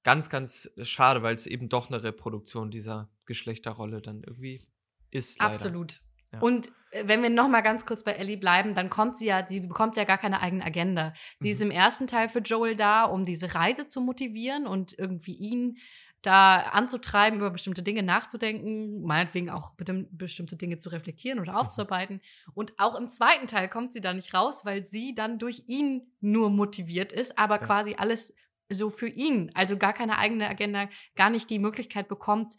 [0.05, 4.63] ganz, ganz schade, weil es eben doch eine Reproduktion dieser Geschlechterrolle dann irgendwie
[5.11, 5.39] ist.
[5.39, 5.51] Leider.
[5.51, 6.01] Absolut.
[6.41, 9.47] Und äh, wenn wir noch mal ganz kurz bei Ellie bleiben, dann kommt sie ja,
[9.47, 11.15] sie bekommt ja gar keine eigene Agenda.
[11.39, 11.55] Sie mhm.
[11.55, 15.79] ist im ersten Teil für Joel da, um diese Reise zu motivieren und irgendwie ihn
[16.23, 22.21] da anzutreiben, über bestimmte Dinge nachzudenken, meinetwegen auch bestimmte Dinge zu reflektieren oder aufzuarbeiten.
[22.55, 26.13] Und auch im zweiten Teil kommt sie da nicht raus, weil sie dann durch ihn
[26.21, 27.67] nur motiviert ist, aber ja.
[27.67, 28.35] quasi alles
[28.71, 32.55] so für ihn, also gar keine eigene Agenda, gar nicht die Möglichkeit bekommt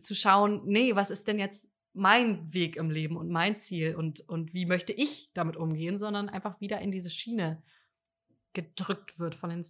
[0.00, 4.20] zu schauen, nee, was ist denn jetzt mein Weg im Leben und mein Ziel und,
[4.28, 7.62] und wie möchte ich damit umgehen, sondern einfach wieder in diese Schiene
[8.52, 9.64] gedrückt wird von den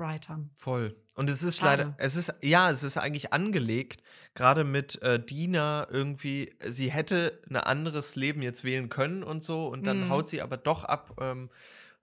[0.00, 0.50] Storywritern.
[0.56, 0.96] Voll.
[1.14, 1.82] Und es ist Schade.
[1.82, 4.02] leider, es ist, ja, es ist eigentlich angelegt,
[4.34, 9.68] gerade mit äh, Dina irgendwie, sie hätte ein anderes Leben jetzt wählen können und so,
[9.68, 10.10] und dann mm.
[10.10, 11.50] haut sie aber doch ab ähm,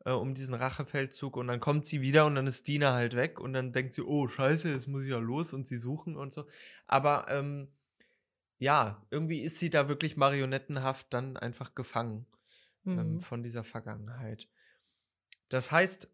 [0.05, 3.39] äh, um diesen Rachefeldzug und dann kommt sie wieder und dann ist Dina halt weg
[3.39, 6.33] und dann denkt sie, oh, scheiße, jetzt muss ich ja los und sie suchen und
[6.33, 6.45] so.
[6.85, 7.69] Aber ähm,
[8.59, 12.27] ja, irgendwie ist sie da wirklich marionettenhaft dann einfach gefangen
[12.85, 12.99] ähm, mhm.
[12.99, 14.47] ähm, von dieser Vergangenheit.
[15.49, 16.09] Das heißt,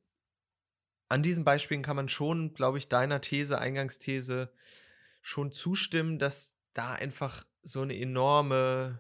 [1.10, 4.52] an diesen Beispielen kann man schon, glaube ich, deiner These, Eingangsthese,
[5.22, 9.00] schon zustimmen, dass da einfach so eine enorme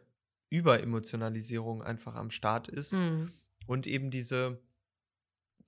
[0.49, 3.31] Überemotionalisierung einfach am Start ist mhm.
[3.65, 4.61] und eben diese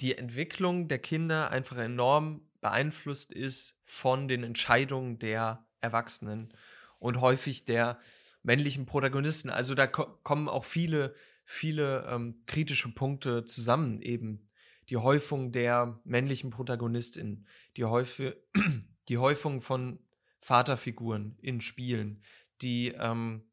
[0.02, 6.54] die Entwicklung der Kinder einfach enorm beeinflusst ist von den Entscheidungen der Erwachsenen
[7.00, 8.00] und häufig der
[8.44, 9.50] männlichen Protagonisten.
[9.50, 14.50] Also da ko kommen auch viele, viele ähm, kritische Punkte zusammen, eben
[14.90, 18.42] die Häufung der männlichen Protagonistin, die, Häufe,
[19.10, 20.00] die Häufung von
[20.42, 22.22] Vaterfiguren in Spielen,
[22.62, 23.44] die ähm,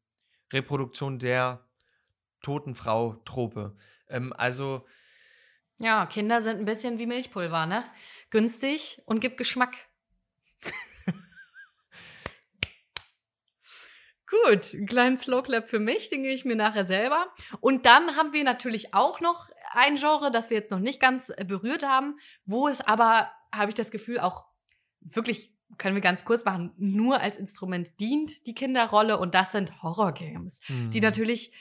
[0.51, 1.65] Reproduktion der
[2.41, 3.75] toten Frau-Trope.
[4.09, 4.85] Ähm, also
[5.77, 7.83] ja, Kinder sind ein bisschen wie Milchpulver, ne?
[8.29, 9.73] Günstig und gibt Geschmack.
[14.45, 17.27] Gut, einen kleinen Slow Clap für mich, den gehe ich mir nachher selber.
[17.59, 21.31] Und dann haben wir natürlich auch noch ein Genre, das wir jetzt noch nicht ganz
[21.35, 24.45] äh, berührt haben, wo es aber, habe ich das Gefühl, auch
[25.01, 29.19] wirklich, können wir ganz kurz machen, nur als Instrument dient, die Kinderrolle.
[29.19, 30.89] Und das sind Horror-Games, mhm.
[30.89, 31.53] die natürlich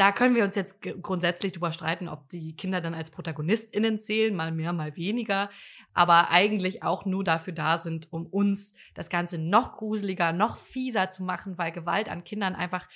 [0.00, 4.34] da können wir uns jetzt grundsätzlich drüber streiten, ob die Kinder dann als ProtagonistInnen zählen,
[4.34, 5.50] mal mehr, mal weniger,
[5.92, 11.10] aber eigentlich auch nur dafür da sind, um uns das Ganze noch gruseliger, noch fieser
[11.10, 12.88] zu machen, weil Gewalt an Kindern einfach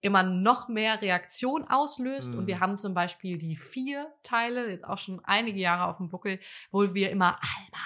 [0.00, 2.32] immer noch mehr Reaktion auslöst.
[2.32, 2.38] Mhm.
[2.40, 2.60] Und wir mhm.
[2.60, 6.40] haben zum Beispiel die vier Teile, jetzt auch schon einige Jahre auf dem Buckel,
[6.72, 7.84] wo wir immer Alma,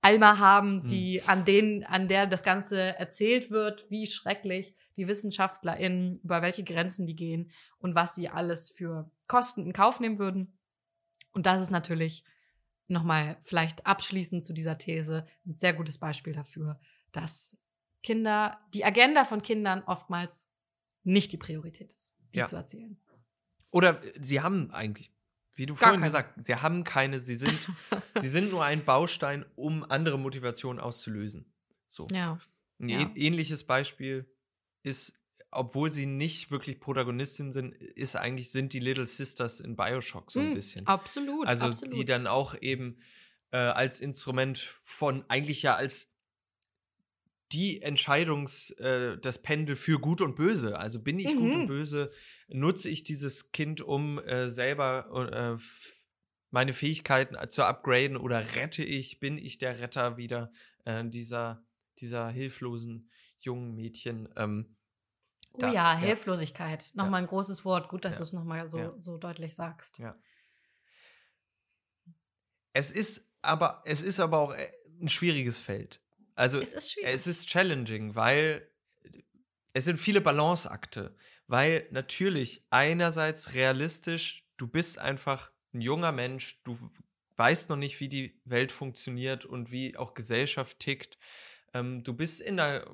[0.00, 0.86] Alma haben, hm.
[0.86, 1.30] die, mhm.
[1.30, 7.06] an denen, an der das Ganze erzählt wird, wie schrecklich die WissenschaftlerInnen, über welche Grenzen
[7.06, 10.58] die gehen und was sie alles für Kosten in Kauf nehmen würden.
[11.32, 12.24] Und das ist natürlich
[12.86, 16.78] nochmal vielleicht abschließend zu dieser These ein sehr gutes Beispiel dafür,
[17.12, 17.56] dass
[18.02, 20.48] Kinder, die Agenda von Kindern oftmals
[21.02, 22.46] nicht die Priorität ist, die ja.
[22.46, 22.98] zu erzählen.
[23.70, 25.10] Oder sie haben eigentlich
[25.56, 26.10] wie du Gar vorhin keine.
[26.10, 27.68] gesagt sie haben keine, sie sind,
[28.20, 31.46] sie sind nur ein Baustein, um andere Motivationen auszulösen.
[31.88, 32.08] So.
[32.10, 32.38] Ja.
[32.80, 33.10] Ein ja.
[33.14, 34.28] ähnliches Beispiel
[34.84, 35.18] ist,
[35.50, 40.40] obwohl sie nicht wirklich Protagonistin sind, ist eigentlich, sind die Little Sisters in Bioshock so
[40.40, 40.86] ein mm, bisschen.
[40.86, 41.46] Absolut.
[41.46, 41.94] Also absolut.
[41.94, 42.98] die dann auch eben
[43.50, 46.06] äh, als Instrument von, eigentlich ja als
[47.52, 50.76] die Entscheidungs, äh, das Pendel für Gut und Böse.
[50.78, 51.38] Also bin ich mhm.
[51.38, 51.68] gut und mhm.
[51.68, 52.10] böse?
[52.48, 55.62] Nutze ich dieses Kind, um äh, selber äh,
[56.50, 60.52] meine Fähigkeiten zu upgraden oder rette ich, bin ich der Retter wieder
[60.84, 61.64] äh, dieser,
[61.98, 63.08] dieser hilflosen
[63.44, 64.28] jungen Mädchen?
[64.36, 64.76] Ähm,
[65.52, 66.90] oh da, ja, Hilflosigkeit.
[66.94, 67.24] Nochmal ja.
[67.24, 67.88] ein großes Wort.
[67.88, 68.18] Gut, dass ja.
[68.18, 68.94] du es nochmal so, ja.
[68.98, 69.98] so deutlich sagst.
[69.98, 70.16] Ja.
[72.72, 76.00] Es ist aber, es ist aber auch äh, ein schwieriges Feld.
[76.34, 78.68] Also es ist, es ist challenging, weil
[79.72, 81.14] es sind viele Balanceakte.
[81.46, 86.78] Weil natürlich einerseits realistisch, du bist einfach ein junger Mensch, du
[87.36, 91.18] weißt noch nicht, wie die Welt funktioniert und wie auch Gesellschaft tickt.
[91.74, 92.86] Ähm, du bist in einer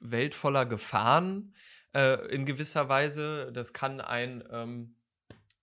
[0.00, 1.54] Welt voller Gefahren
[1.94, 3.50] äh, in gewisser Weise.
[3.52, 4.96] Das kann ein ähm,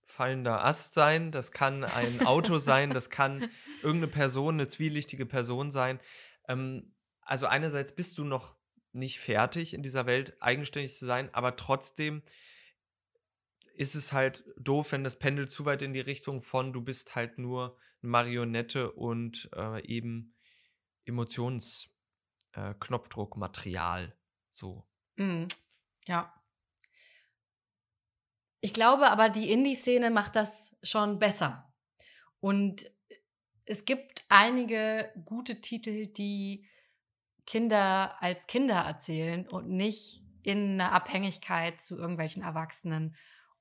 [0.04, 3.50] fallender Ast sein, das kann ein Auto sein, das kann
[3.82, 6.00] irgendeine Person, eine zwielichtige Person sein.
[6.48, 8.56] Ähm, also einerseits bist du noch
[8.92, 12.22] nicht fertig in dieser Welt eigenständig zu sein, aber trotzdem
[13.74, 17.14] ist es halt doof, wenn das Pendel zu weit in die Richtung von du bist
[17.14, 20.34] halt nur eine Marionette und äh, eben
[21.04, 21.97] Emotionsknopfdruckmaterial.
[22.58, 22.74] Äh,
[24.50, 24.84] so.
[25.16, 25.44] Mm,
[26.06, 26.32] ja.
[28.60, 31.72] Ich glaube aber, die Indie-Szene macht das schon besser.
[32.40, 32.90] Und
[33.64, 36.66] es gibt einige gute Titel, die
[37.46, 43.16] Kinder als Kinder erzählen und nicht in einer Abhängigkeit zu irgendwelchen Erwachsenen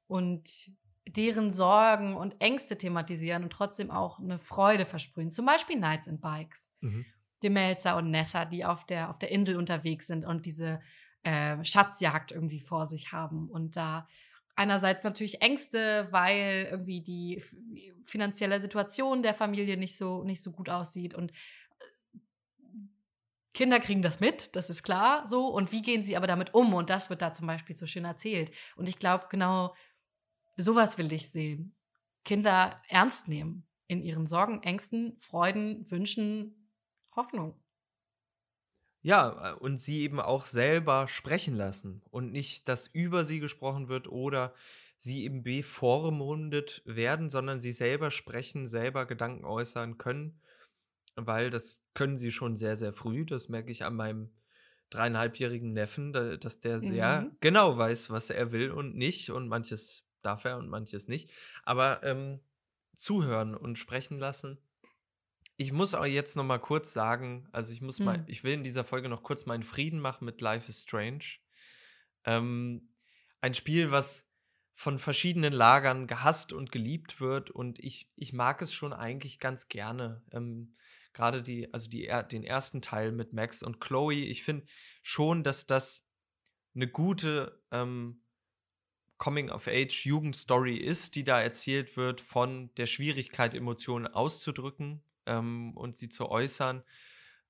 [0.08, 0.72] und
[1.08, 5.32] deren Sorgen und Ängste thematisieren und trotzdem auch eine Freude versprühen.
[5.32, 6.70] Zum Beispiel Nights and Bikes.
[6.82, 7.06] Mhm.
[7.44, 10.80] Die Melzer und Nessa, die auf der, auf der Insel unterwegs sind und diese
[11.24, 14.08] äh, Schatzjagd irgendwie vor sich haben und da
[14.56, 17.44] einerseits natürlich Ängste, weil irgendwie die
[18.02, 21.32] finanzielle Situation der Familie nicht so, nicht so gut aussieht und
[23.54, 25.48] Kinder kriegen das mit, das ist klar so.
[25.48, 26.76] Und wie gehen sie aber damit um?
[26.76, 28.52] Und das wird da zum Beispiel so schön erzählt.
[28.76, 29.74] Und ich glaube, genau
[30.58, 31.76] Sowas will ich sehen.
[32.26, 36.67] Kinder ernst nehmen in ihren Sorgen, Ängsten, Freuden, Wünschen,
[37.18, 37.60] Hoffnung.
[39.02, 43.90] Ja, äh, und sie eben auch selber sprechen lassen und nicht, dass über sie gesprochen
[43.90, 44.54] wird oder
[44.98, 50.42] sie eben bevormundet werden, sondern sie selber sprechen, selber Gedanken äußern können,
[51.16, 53.26] weil das können sie schon sehr, sehr früh.
[53.26, 54.32] Das merke ich an meinem
[54.90, 57.38] dreieinhalbjährigen Neffen, dass der sehr mhm.
[57.42, 61.32] genau weiß, was er will und nicht und manches darf er und manches nicht.
[61.64, 62.40] Aber ähm,
[62.96, 64.58] zuhören und sprechen lassen.
[65.60, 68.06] Ich muss auch jetzt noch mal kurz sagen, also ich muss hm.
[68.06, 71.26] mal, ich will in dieser Folge noch kurz meinen Frieden machen mit Life is Strange.
[72.26, 72.94] Ähm,
[73.42, 74.26] ein Spiel, was
[74.76, 79.68] von verschiedenen Lagern gehasst und geliebt wird und ich, ich mag es schon eigentlich ganz
[79.68, 80.24] gerne.
[80.32, 80.76] Ähm,
[81.14, 84.14] Gerade die, also die, den ersten Teil mit Max und Chloe.
[84.14, 84.68] Ich finde
[85.02, 86.06] schon, dass das
[86.76, 88.22] eine gute ähm,
[89.18, 96.30] Coming-of-Age-Jugendstory ist, die da erzählt wird von der Schwierigkeit, Emotionen auszudrücken ähm, und sie zu
[96.30, 96.84] äußern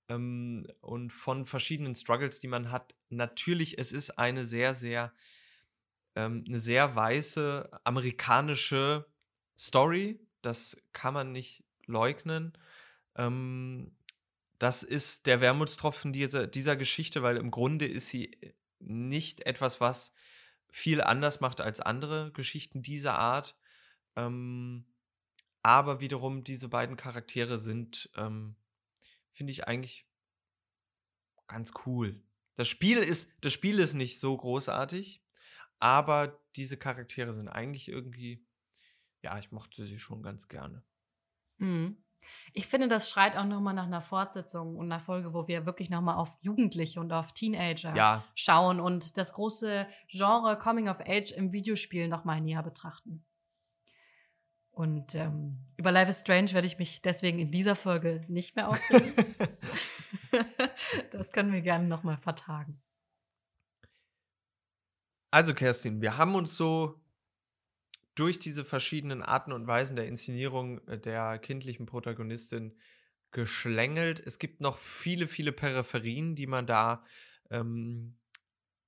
[0.10, 2.96] ähm, und von verschiedenen Struggles, die man hat.
[3.10, 5.14] Natürlich, es ist eine sehr, sehr,
[6.16, 9.06] ähm, eine sehr weiße amerikanische
[9.58, 10.20] Story.
[10.42, 12.58] Das kann man nicht leugnen.
[13.16, 13.96] Ähm,
[14.60, 18.38] das ist der Wermutstropfen dieser, dieser Geschichte, weil im Grunde ist sie
[18.80, 20.14] nicht etwas, was
[20.70, 23.56] viel anders macht als andere Geschichten dieser Art.
[24.16, 24.86] Ähm,
[25.64, 28.56] aber wiederum, diese beiden Charaktere sind, ähm,
[29.32, 30.08] finde ich eigentlich
[31.48, 32.22] ganz cool.
[32.56, 35.24] Das Spiel ist, das Spiel ist nicht so großartig,
[35.80, 38.46] aber diese Charaktere sind eigentlich irgendwie,
[39.22, 40.84] ja, ich mochte sie schon ganz gerne.
[41.58, 42.04] Mhm.
[42.54, 45.90] Ich finde, das schreit auch nochmal nach einer Fortsetzung und einer Folge, wo wir wirklich
[45.90, 48.26] nochmal auf Jugendliche und auf Teenager ja.
[48.36, 53.26] schauen und das große Genre Coming of Age im Videospiel nochmal näher betrachten.
[54.78, 58.70] Und ähm, über Life is Strange werde ich mich deswegen in dieser Folge nicht mehr
[58.70, 59.12] aufregen.
[61.12, 62.80] das können wir gerne nochmal vertagen.
[65.32, 67.02] Also, Kerstin, wir haben uns so
[68.14, 72.78] durch diese verschiedenen Arten und Weisen der Inszenierung äh, der kindlichen Protagonistin
[73.32, 74.20] geschlängelt.
[74.20, 77.04] Es gibt noch viele, viele Peripherien, die man da
[77.50, 78.16] ähm,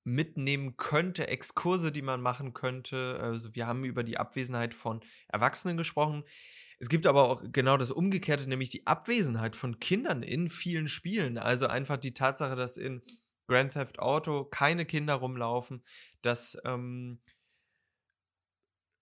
[0.10, 3.20] mitnehmen könnte, Exkurse, die man machen könnte.
[3.22, 6.24] Also wir haben über die Abwesenheit von Erwachsenen gesprochen.
[6.80, 11.38] Es gibt aber auch genau das Umgekehrte, nämlich die Abwesenheit von Kindern in vielen Spielen.
[11.38, 13.02] Also einfach die Tatsache, dass in
[13.48, 15.84] Grand Theft Auto keine Kinder rumlaufen,
[16.22, 17.20] dass ähm,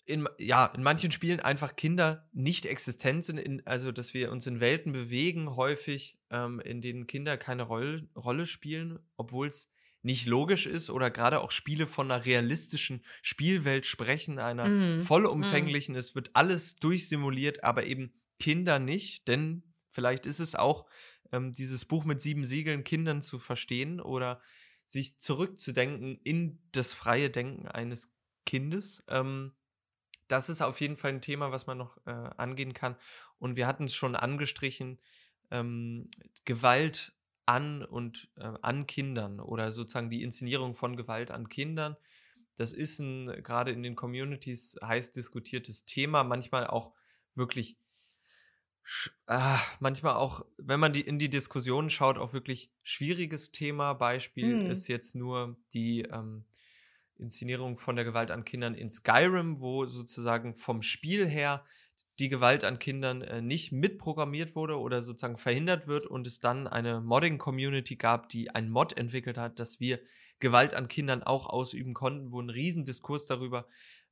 [0.06, 4.48] in, ja, in manchen Spielen einfach Kinder nicht existent sind, in, also dass wir uns
[4.48, 9.70] in Welten bewegen, häufig, ähm, in denen Kinder keine Roll, Rolle spielen, obwohl es
[10.08, 15.00] nicht logisch ist oder gerade auch Spiele von einer realistischen Spielwelt sprechen, einer mm.
[15.02, 15.98] vollumfänglichen, mm.
[15.98, 20.86] es wird alles durchsimuliert, aber eben Kinder nicht, denn vielleicht ist es auch
[21.34, 24.40] ähm, dieses Buch mit sieben Siegeln Kindern zu verstehen oder
[24.86, 28.10] sich zurückzudenken in das freie Denken eines
[28.46, 29.04] Kindes.
[29.10, 29.52] Ähm,
[30.30, 32.96] das ist auf jeden Fall ein Thema, was man noch äh, angehen kann.
[33.40, 35.00] Und wir hatten es schon angestrichen,
[35.52, 36.10] ähm,
[36.46, 37.12] Gewalt
[37.48, 41.96] an und äh, an Kindern oder sozusagen die Inszenierung von Gewalt an Kindern.
[42.56, 46.94] Das ist ein gerade in den Communities heiß diskutiertes Thema, manchmal auch
[47.36, 47.78] wirklich
[49.28, 53.94] ah, manchmal auch, wenn man die in die Diskussion schaut, auch wirklich schwieriges Thema.
[53.94, 54.72] Beispiel hm.
[54.72, 56.46] ist jetzt nur die ähm,
[57.16, 61.66] Inszenierung von der Gewalt an Kindern in Skyrim, wo sozusagen vom Spiel her
[62.20, 66.68] die Gewalt an Kindern äh, nicht mitprogrammiert wurde oder sozusagen verhindert wird und es dann
[66.68, 70.00] eine Modding-Community gab, die ein Mod entwickelt hat, dass wir
[70.40, 73.68] Gewalt an Kindern auch ausüben konnten, wo ein Riesendiskurs darüber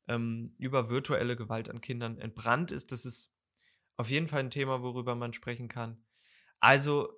[0.08, 2.92] ähm, über virtuelle Gewalt an Kindern entbrannt ist.
[2.92, 3.32] Das ist
[3.98, 6.04] auf jeden Fall ein Thema, worüber man sprechen kann.
[6.60, 7.10] Also,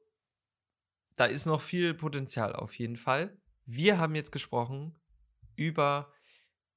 [1.15, 3.38] da ist noch viel Potenzial auf jeden Fall.
[3.65, 4.95] Wir haben jetzt gesprochen
[5.55, 6.13] über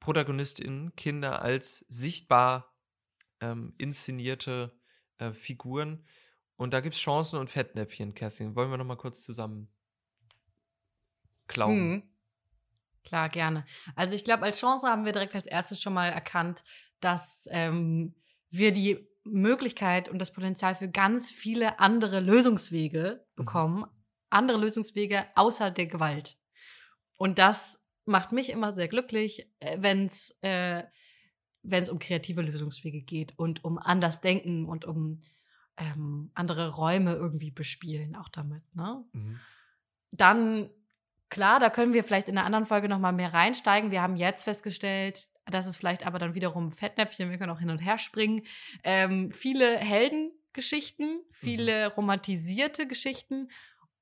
[0.00, 2.70] ProtagonistInnen, Kinder als sichtbar
[3.41, 4.72] ähm, inszenierte
[5.18, 6.05] äh, Figuren.
[6.57, 8.55] Und da gibt es Chancen und Fettnäpfchen, Kerstin.
[8.55, 9.68] Wollen wir noch mal kurz zusammen
[11.47, 11.74] glauben?
[11.74, 12.03] Hm.
[13.05, 13.64] Klar, gerne.
[13.97, 16.64] Also ich glaube, als Chance haben wir direkt als erstes schon mal erkannt,
[17.01, 18.14] dass ähm,
[18.51, 23.36] wir die Möglichkeit und das Potenzial für ganz viele andere Lösungswege mhm.
[23.36, 23.78] bekommen.
[23.78, 23.86] Mhm.
[24.30, 26.38] Andere Lösungswege außer der Gewalt.
[27.16, 30.84] Und das macht mich immer sehr glücklich, wenn es äh,
[31.62, 35.20] wenn es um kreative Lösungswege geht und um anders denken und um
[35.76, 38.62] ähm, andere Räume irgendwie bespielen, auch damit.
[38.74, 39.04] Ne?
[39.12, 39.40] Mhm.
[40.12, 40.70] Dann,
[41.28, 43.90] klar, da können wir vielleicht in einer anderen Folge nochmal mehr reinsteigen.
[43.90, 47.70] Wir haben jetzt festgestellt, das ist vielleicht aber dann wiederum Fettnäpfchen, wir können auch hin
[47.70, 48.42] und her springen.
[48.84, 51.92] Ähm, viele Heldengeschichten, viele mhm.
[51.94, 53.48] romantisierte Geschichten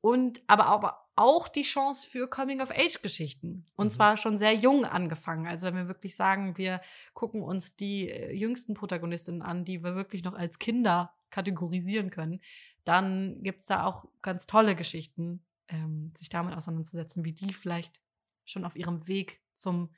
[0.09, 3.67] und aber, aber auch die Chance für Coming-of-Age-Geschichten.
[3.77, 3.91] Und mhm.
[3.91, 5.47] zwar schon sehr jung angefangen.
[5.47, 6.81] Also wenn wir wirklich sagen, wir
[7.13, 12.41] gucken uns die äh, jüngsten Protagonistinnen an, die wir wirklich noch als Kinder kategorisieren können,
[12.85, 18.01] dann gibt es da auch ganz tolle Geschichten, ähm, sich damit auseinanderzusetzen, wie die vielleicht
[18.47, 19.91] schon auf ihrem Weg zum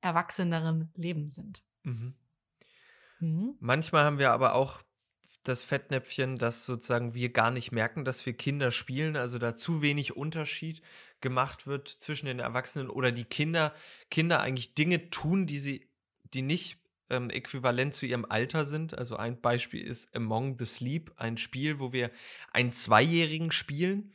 [0.00, 1.64] erwachseneren Leben sind.
[1.82, 2.14] Mhm.
[3.18, 3.56] Mhm.
[3.58, 4.84] Manchmal haben wir aber auch
[5.48, 9.82] das Fettnäpfchen, dass sozusagen wir gar nicht merken, dass wir Kinder spielen, also da zu
[9.82, 10.82] wenig Unterschied
[11.20, 13.74] gemacht wird zwischen den Erwachsenen oder die Kinder,
[14.10, 15.88] Kinder eigentlich Dinge tun, die sie,
[16.34, 16.78] die nicht
[17.08, 18.96] ähm, äquivalent zu ihrem Alter sind.
[18.96, 22.10] Also ein Beispiel ist Among the Sleep, ein Spiel, wo wir
[22.52, 24.12] einen Zweijährigen spielen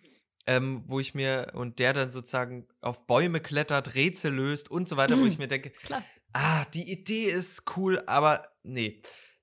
[0.47, 4.97] ähm, wo ich mir und der dann sozusagen auf Bäume klettert, Rätsel löst und so
[4.97, 5.21] weiter, mhm.
[5.21, 6.03] wo ich mir denke, Klar.
[6.34, 9.01] ah, die Idee ist cool, aber nee.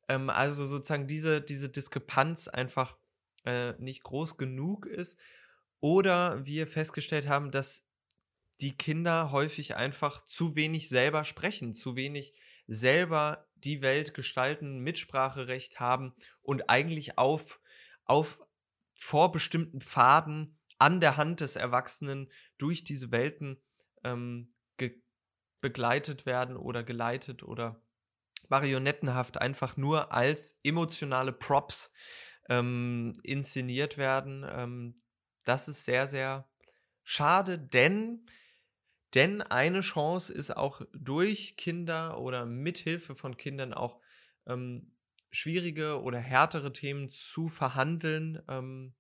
[0.09, 2.97] Ähm, also sozusagen diese, diese Diskrepanz einfach
[3.45, 5.19] äh, nicht groß genug ist.
[5.81, 7.87] Oder wir festgestellt haben, dass
[8.61, 12.33] die Kinder häufig einfach zu wenig selber sprechen, zu wenig
[12.67, 17.61] selber die Welt gestalten, Mitspracherecht haben und eigentlich auf,
[18.05, 18.41] auf
[18.95, 23.63] vorbestimmten Pfaden an der Hand des Erwachsenen durch diese Welten
[24.05, 24.49] ähm,
[25.61, 27.83] begleitet werden oder geleitet oder
[28.49, 31.93] marionettenhaft einfach nur als emotionale Props
[32.49, 34.45] ähm, inszeniert werden.
[34.49, 35.03] Ähm,
[35.45, 36.49] das ist sehr, sehr
[37.05, 38.27] schade, denn,
[39.15, 44.01] denn eine Chance ist auch durch Kinder oder mithilfe von Kindern auch
[44.47, 44.93] ähm,
[45.31, 48.95] schwierige oder härtere Themen zu verhandeln, ähm,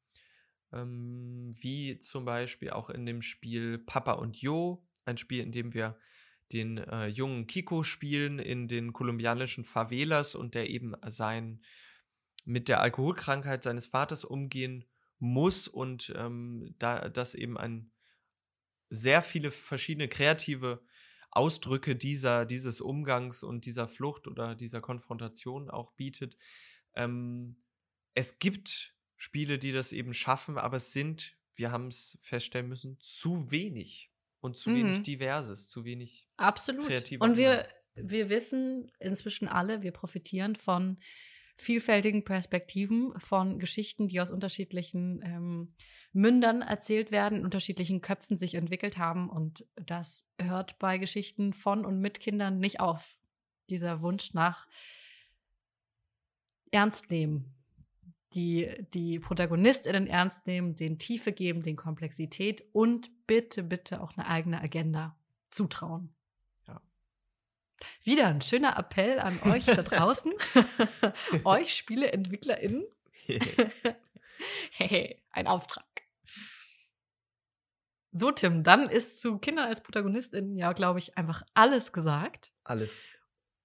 [0.73, 5.73] ähm, wie zum Beispiel auch in dem Spiel Papa und Jo, ein Spiel, in dem
[5.73, 5.99] wir
[6.53, 11.63] den äh, jungen Kiko spielen in den kolumbianischen Favelas und der eben sein
[12.45, 14.85] mit der Alkoholkrankheit seines Vaters umgehen
[15.19, 17.91] muss und ähm, da das eben ein
[18.89, 20.83] sehr viele verschiedene kreative
[21.31, 26.37] Ausdrücke dieser, dieses Umgangs und dieser Flucht oder dieser Konfrontation auch bietet.
[26.95, 27.63] Ähm,
[28.15, 32.99] es gibt Spiele, die das eben schaffen, aber es sind, wir haben es feststellen müssen,
[33.01, 34.11] zu wenig
[34.41, 34.77] und zu mhm.
[34.77, 36.87] wenig diverses, zu wenig Absolut.
[36.87, 37.25] kreative.
[37.25, 40.99] Und wir, wir wissen inzwischen alle, wir profitieren von
[41.57, 45.69] vielfältigen Perspektiven, von Geschichten, die aus unterschiedlichen ähm,
[46.13, 49.29] Mündern erzählt werden, unterschiedlichen Köpfen sich entwickelt haben.
[49.29, 53.17] Und das hört bei Geschichten von und mit Kindern nicht auf.
[53.71, 54.67] dieser Wunsch nach
[56.71, 57.58] Ernst nehmen.
[58.35, 64.29] Die, die ProtagonistInnen ernst nehmen, den Tiefe geben, den Komplexität und bitte, bitte auch eine
[64.29, 65.17] eigene Agenda
[65.51, 66.15] zutrauen.
[66.67, 66.83] Ja.
[68.05, 70.35] Wieder ein schöner Appell an euch da draußen,
[71.45, 72.85] euch SpieleentwicklerInnen.
[74.73, 75.85] hey, ein Auftrag.
[78.11, 82.53] So, Tim, dann ist zu Kindern als ProtagonistInnen ja, glaube ich, einfach alles gesagt.
[82.65, 83.07] Alles.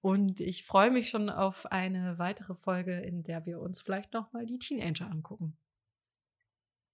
[0.04, 4.34] Und ich freue mich schon auf eine weitere Folge, in der wir uns vielleicht noch
[4.34, 5.56] mal die Teenager angucken.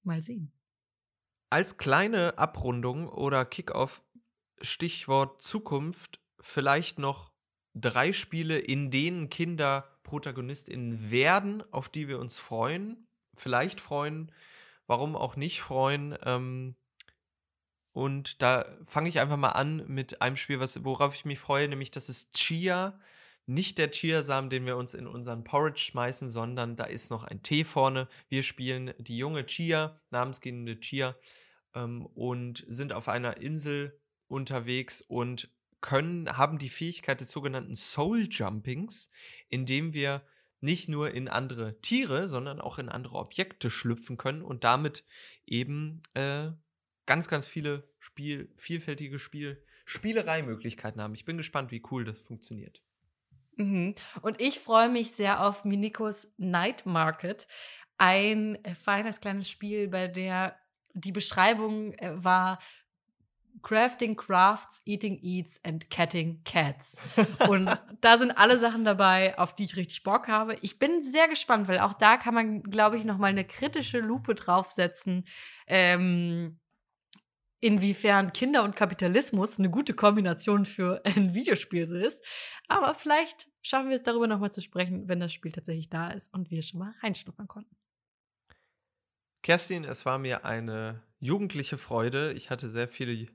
[0.05, 0.53] Mal sehen.
[1.51, 4.05] Als kleine Abrundung oder Kickoff,
[4.61, 7.33] Stichwort Zukunft, vielleicht noch
[7.75, 13.09] drei Spiele, in denen Kinder ProtagonistInnen werden, auf die wir uns freuen.
[13.37, 14.31] Vielleicht freuen,
[14.87, 16.17] warum auch nicht freuen.
[16.23, 16.77] Ähm,
[17.93, 21.69] und da fange ich einfach mal an mit einem Spiel, was, worauf ich mich freue,
[21.69, 22.99] nämlich das ist Chia.
[23.47, 27.43] Nicht der Chiasamen, den wir uns in unseren Porridge schmeißen, sondern da ist noch ein
[27.43, 28.07] Tee vorne.
[28.29, 31.17] Wir spielen die junge Chia, namensgebende Chia,
[31.75, 38.29] ähm, und sind auf einer Insel unterwegs und können, haben die Fähigkeit des sogenannten Soul
[38.31, 39.11] Jumpings,
[39.49, 40.23] indem wir
[40.61, 45.05] nicht nur in andere Tiere, sondern auch in andere Objekte schlüpfen können und damit
[45.47, 46.51] eben äh,
[47.11, 51.13] ganz, ganz viele Spiel, vielfältige Spiel, Spielereimöglichkeiten haben.
[51.13, 52.85] Ich bin gespannt, wie cool das funktioniert.
[53.57, 53.97] Mhm.
[54.23, 57.49] Und ich freue mich sehr auf Minikos Night Market.
[57.99, 60.57] Ein äh, feines kleines Spiel, bei der
[60.95, 62.61] die Beschreibung äh, war
[63.63, 66.97] Crafting Crafts, Eating Eats and Catting Cats.
[67.49, 70.59] Und da sind alle Sachen dabei, auf die ich richtig Bock habe.
[70.63, 73.99] Ich bin sehr gespannt, weil auch da kann man, glaube ich, noch mal eine kritische
[73.99, 75.25] Lupe draufsetzen.
[75.67, 76.61] Ähm,
[77.61, 82.25] inwiefern Kinder und Kapitalismus eine gute Kombination für ein Videospiel ist.
[82.69, 86.33] Aber vielleicht schaffen wir es darüber nochmal zu sprechen, wenn das Spiel tatsächlich da ist
[86.33, 87.77] und wir schon mal reinschnuppern konnten.
[89.43, 92.33] Kerstin, es war mir eine jugendliche Freude.
[92.33, 93.29] Ich hatte sehr viele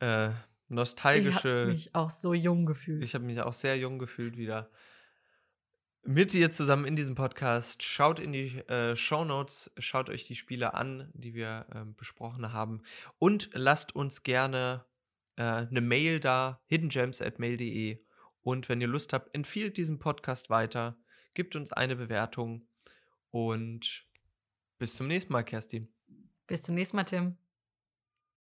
[0.00, 0.30] äh,
[0.68, 1.32] nostalgische.
[1.32, 3.02] Ich habe mich auch so jung gefühlt.
[3.02, 4.70] Ich habe mich auch sehr jung gefühlt wieder
[6.06, 7.82] mit dir zusammen in diesem Podcast.
[7.82, 12.52] Schaut in die äh, Show Notes, schaut euch die Spiele an, die wir äh, besprochen
[12.52, 12.82] haben
[13.18, 14.84] und lasst uns gerne
[15.36, 17.98] äh, eine Mail da, hiddengems@mail.de
[18.42, 20.98] und wenn ihr Lust habt, empfiehlt diesen Podcast weiter,
[21.32, 22.68] gebt uns eine Bewertung
[23.30, 24.06] und
[24.78, 25.88] bis zum nächsten Mal, Kerstin.
[26.46, 27.38] Bis zum nächsten Mal, Tim.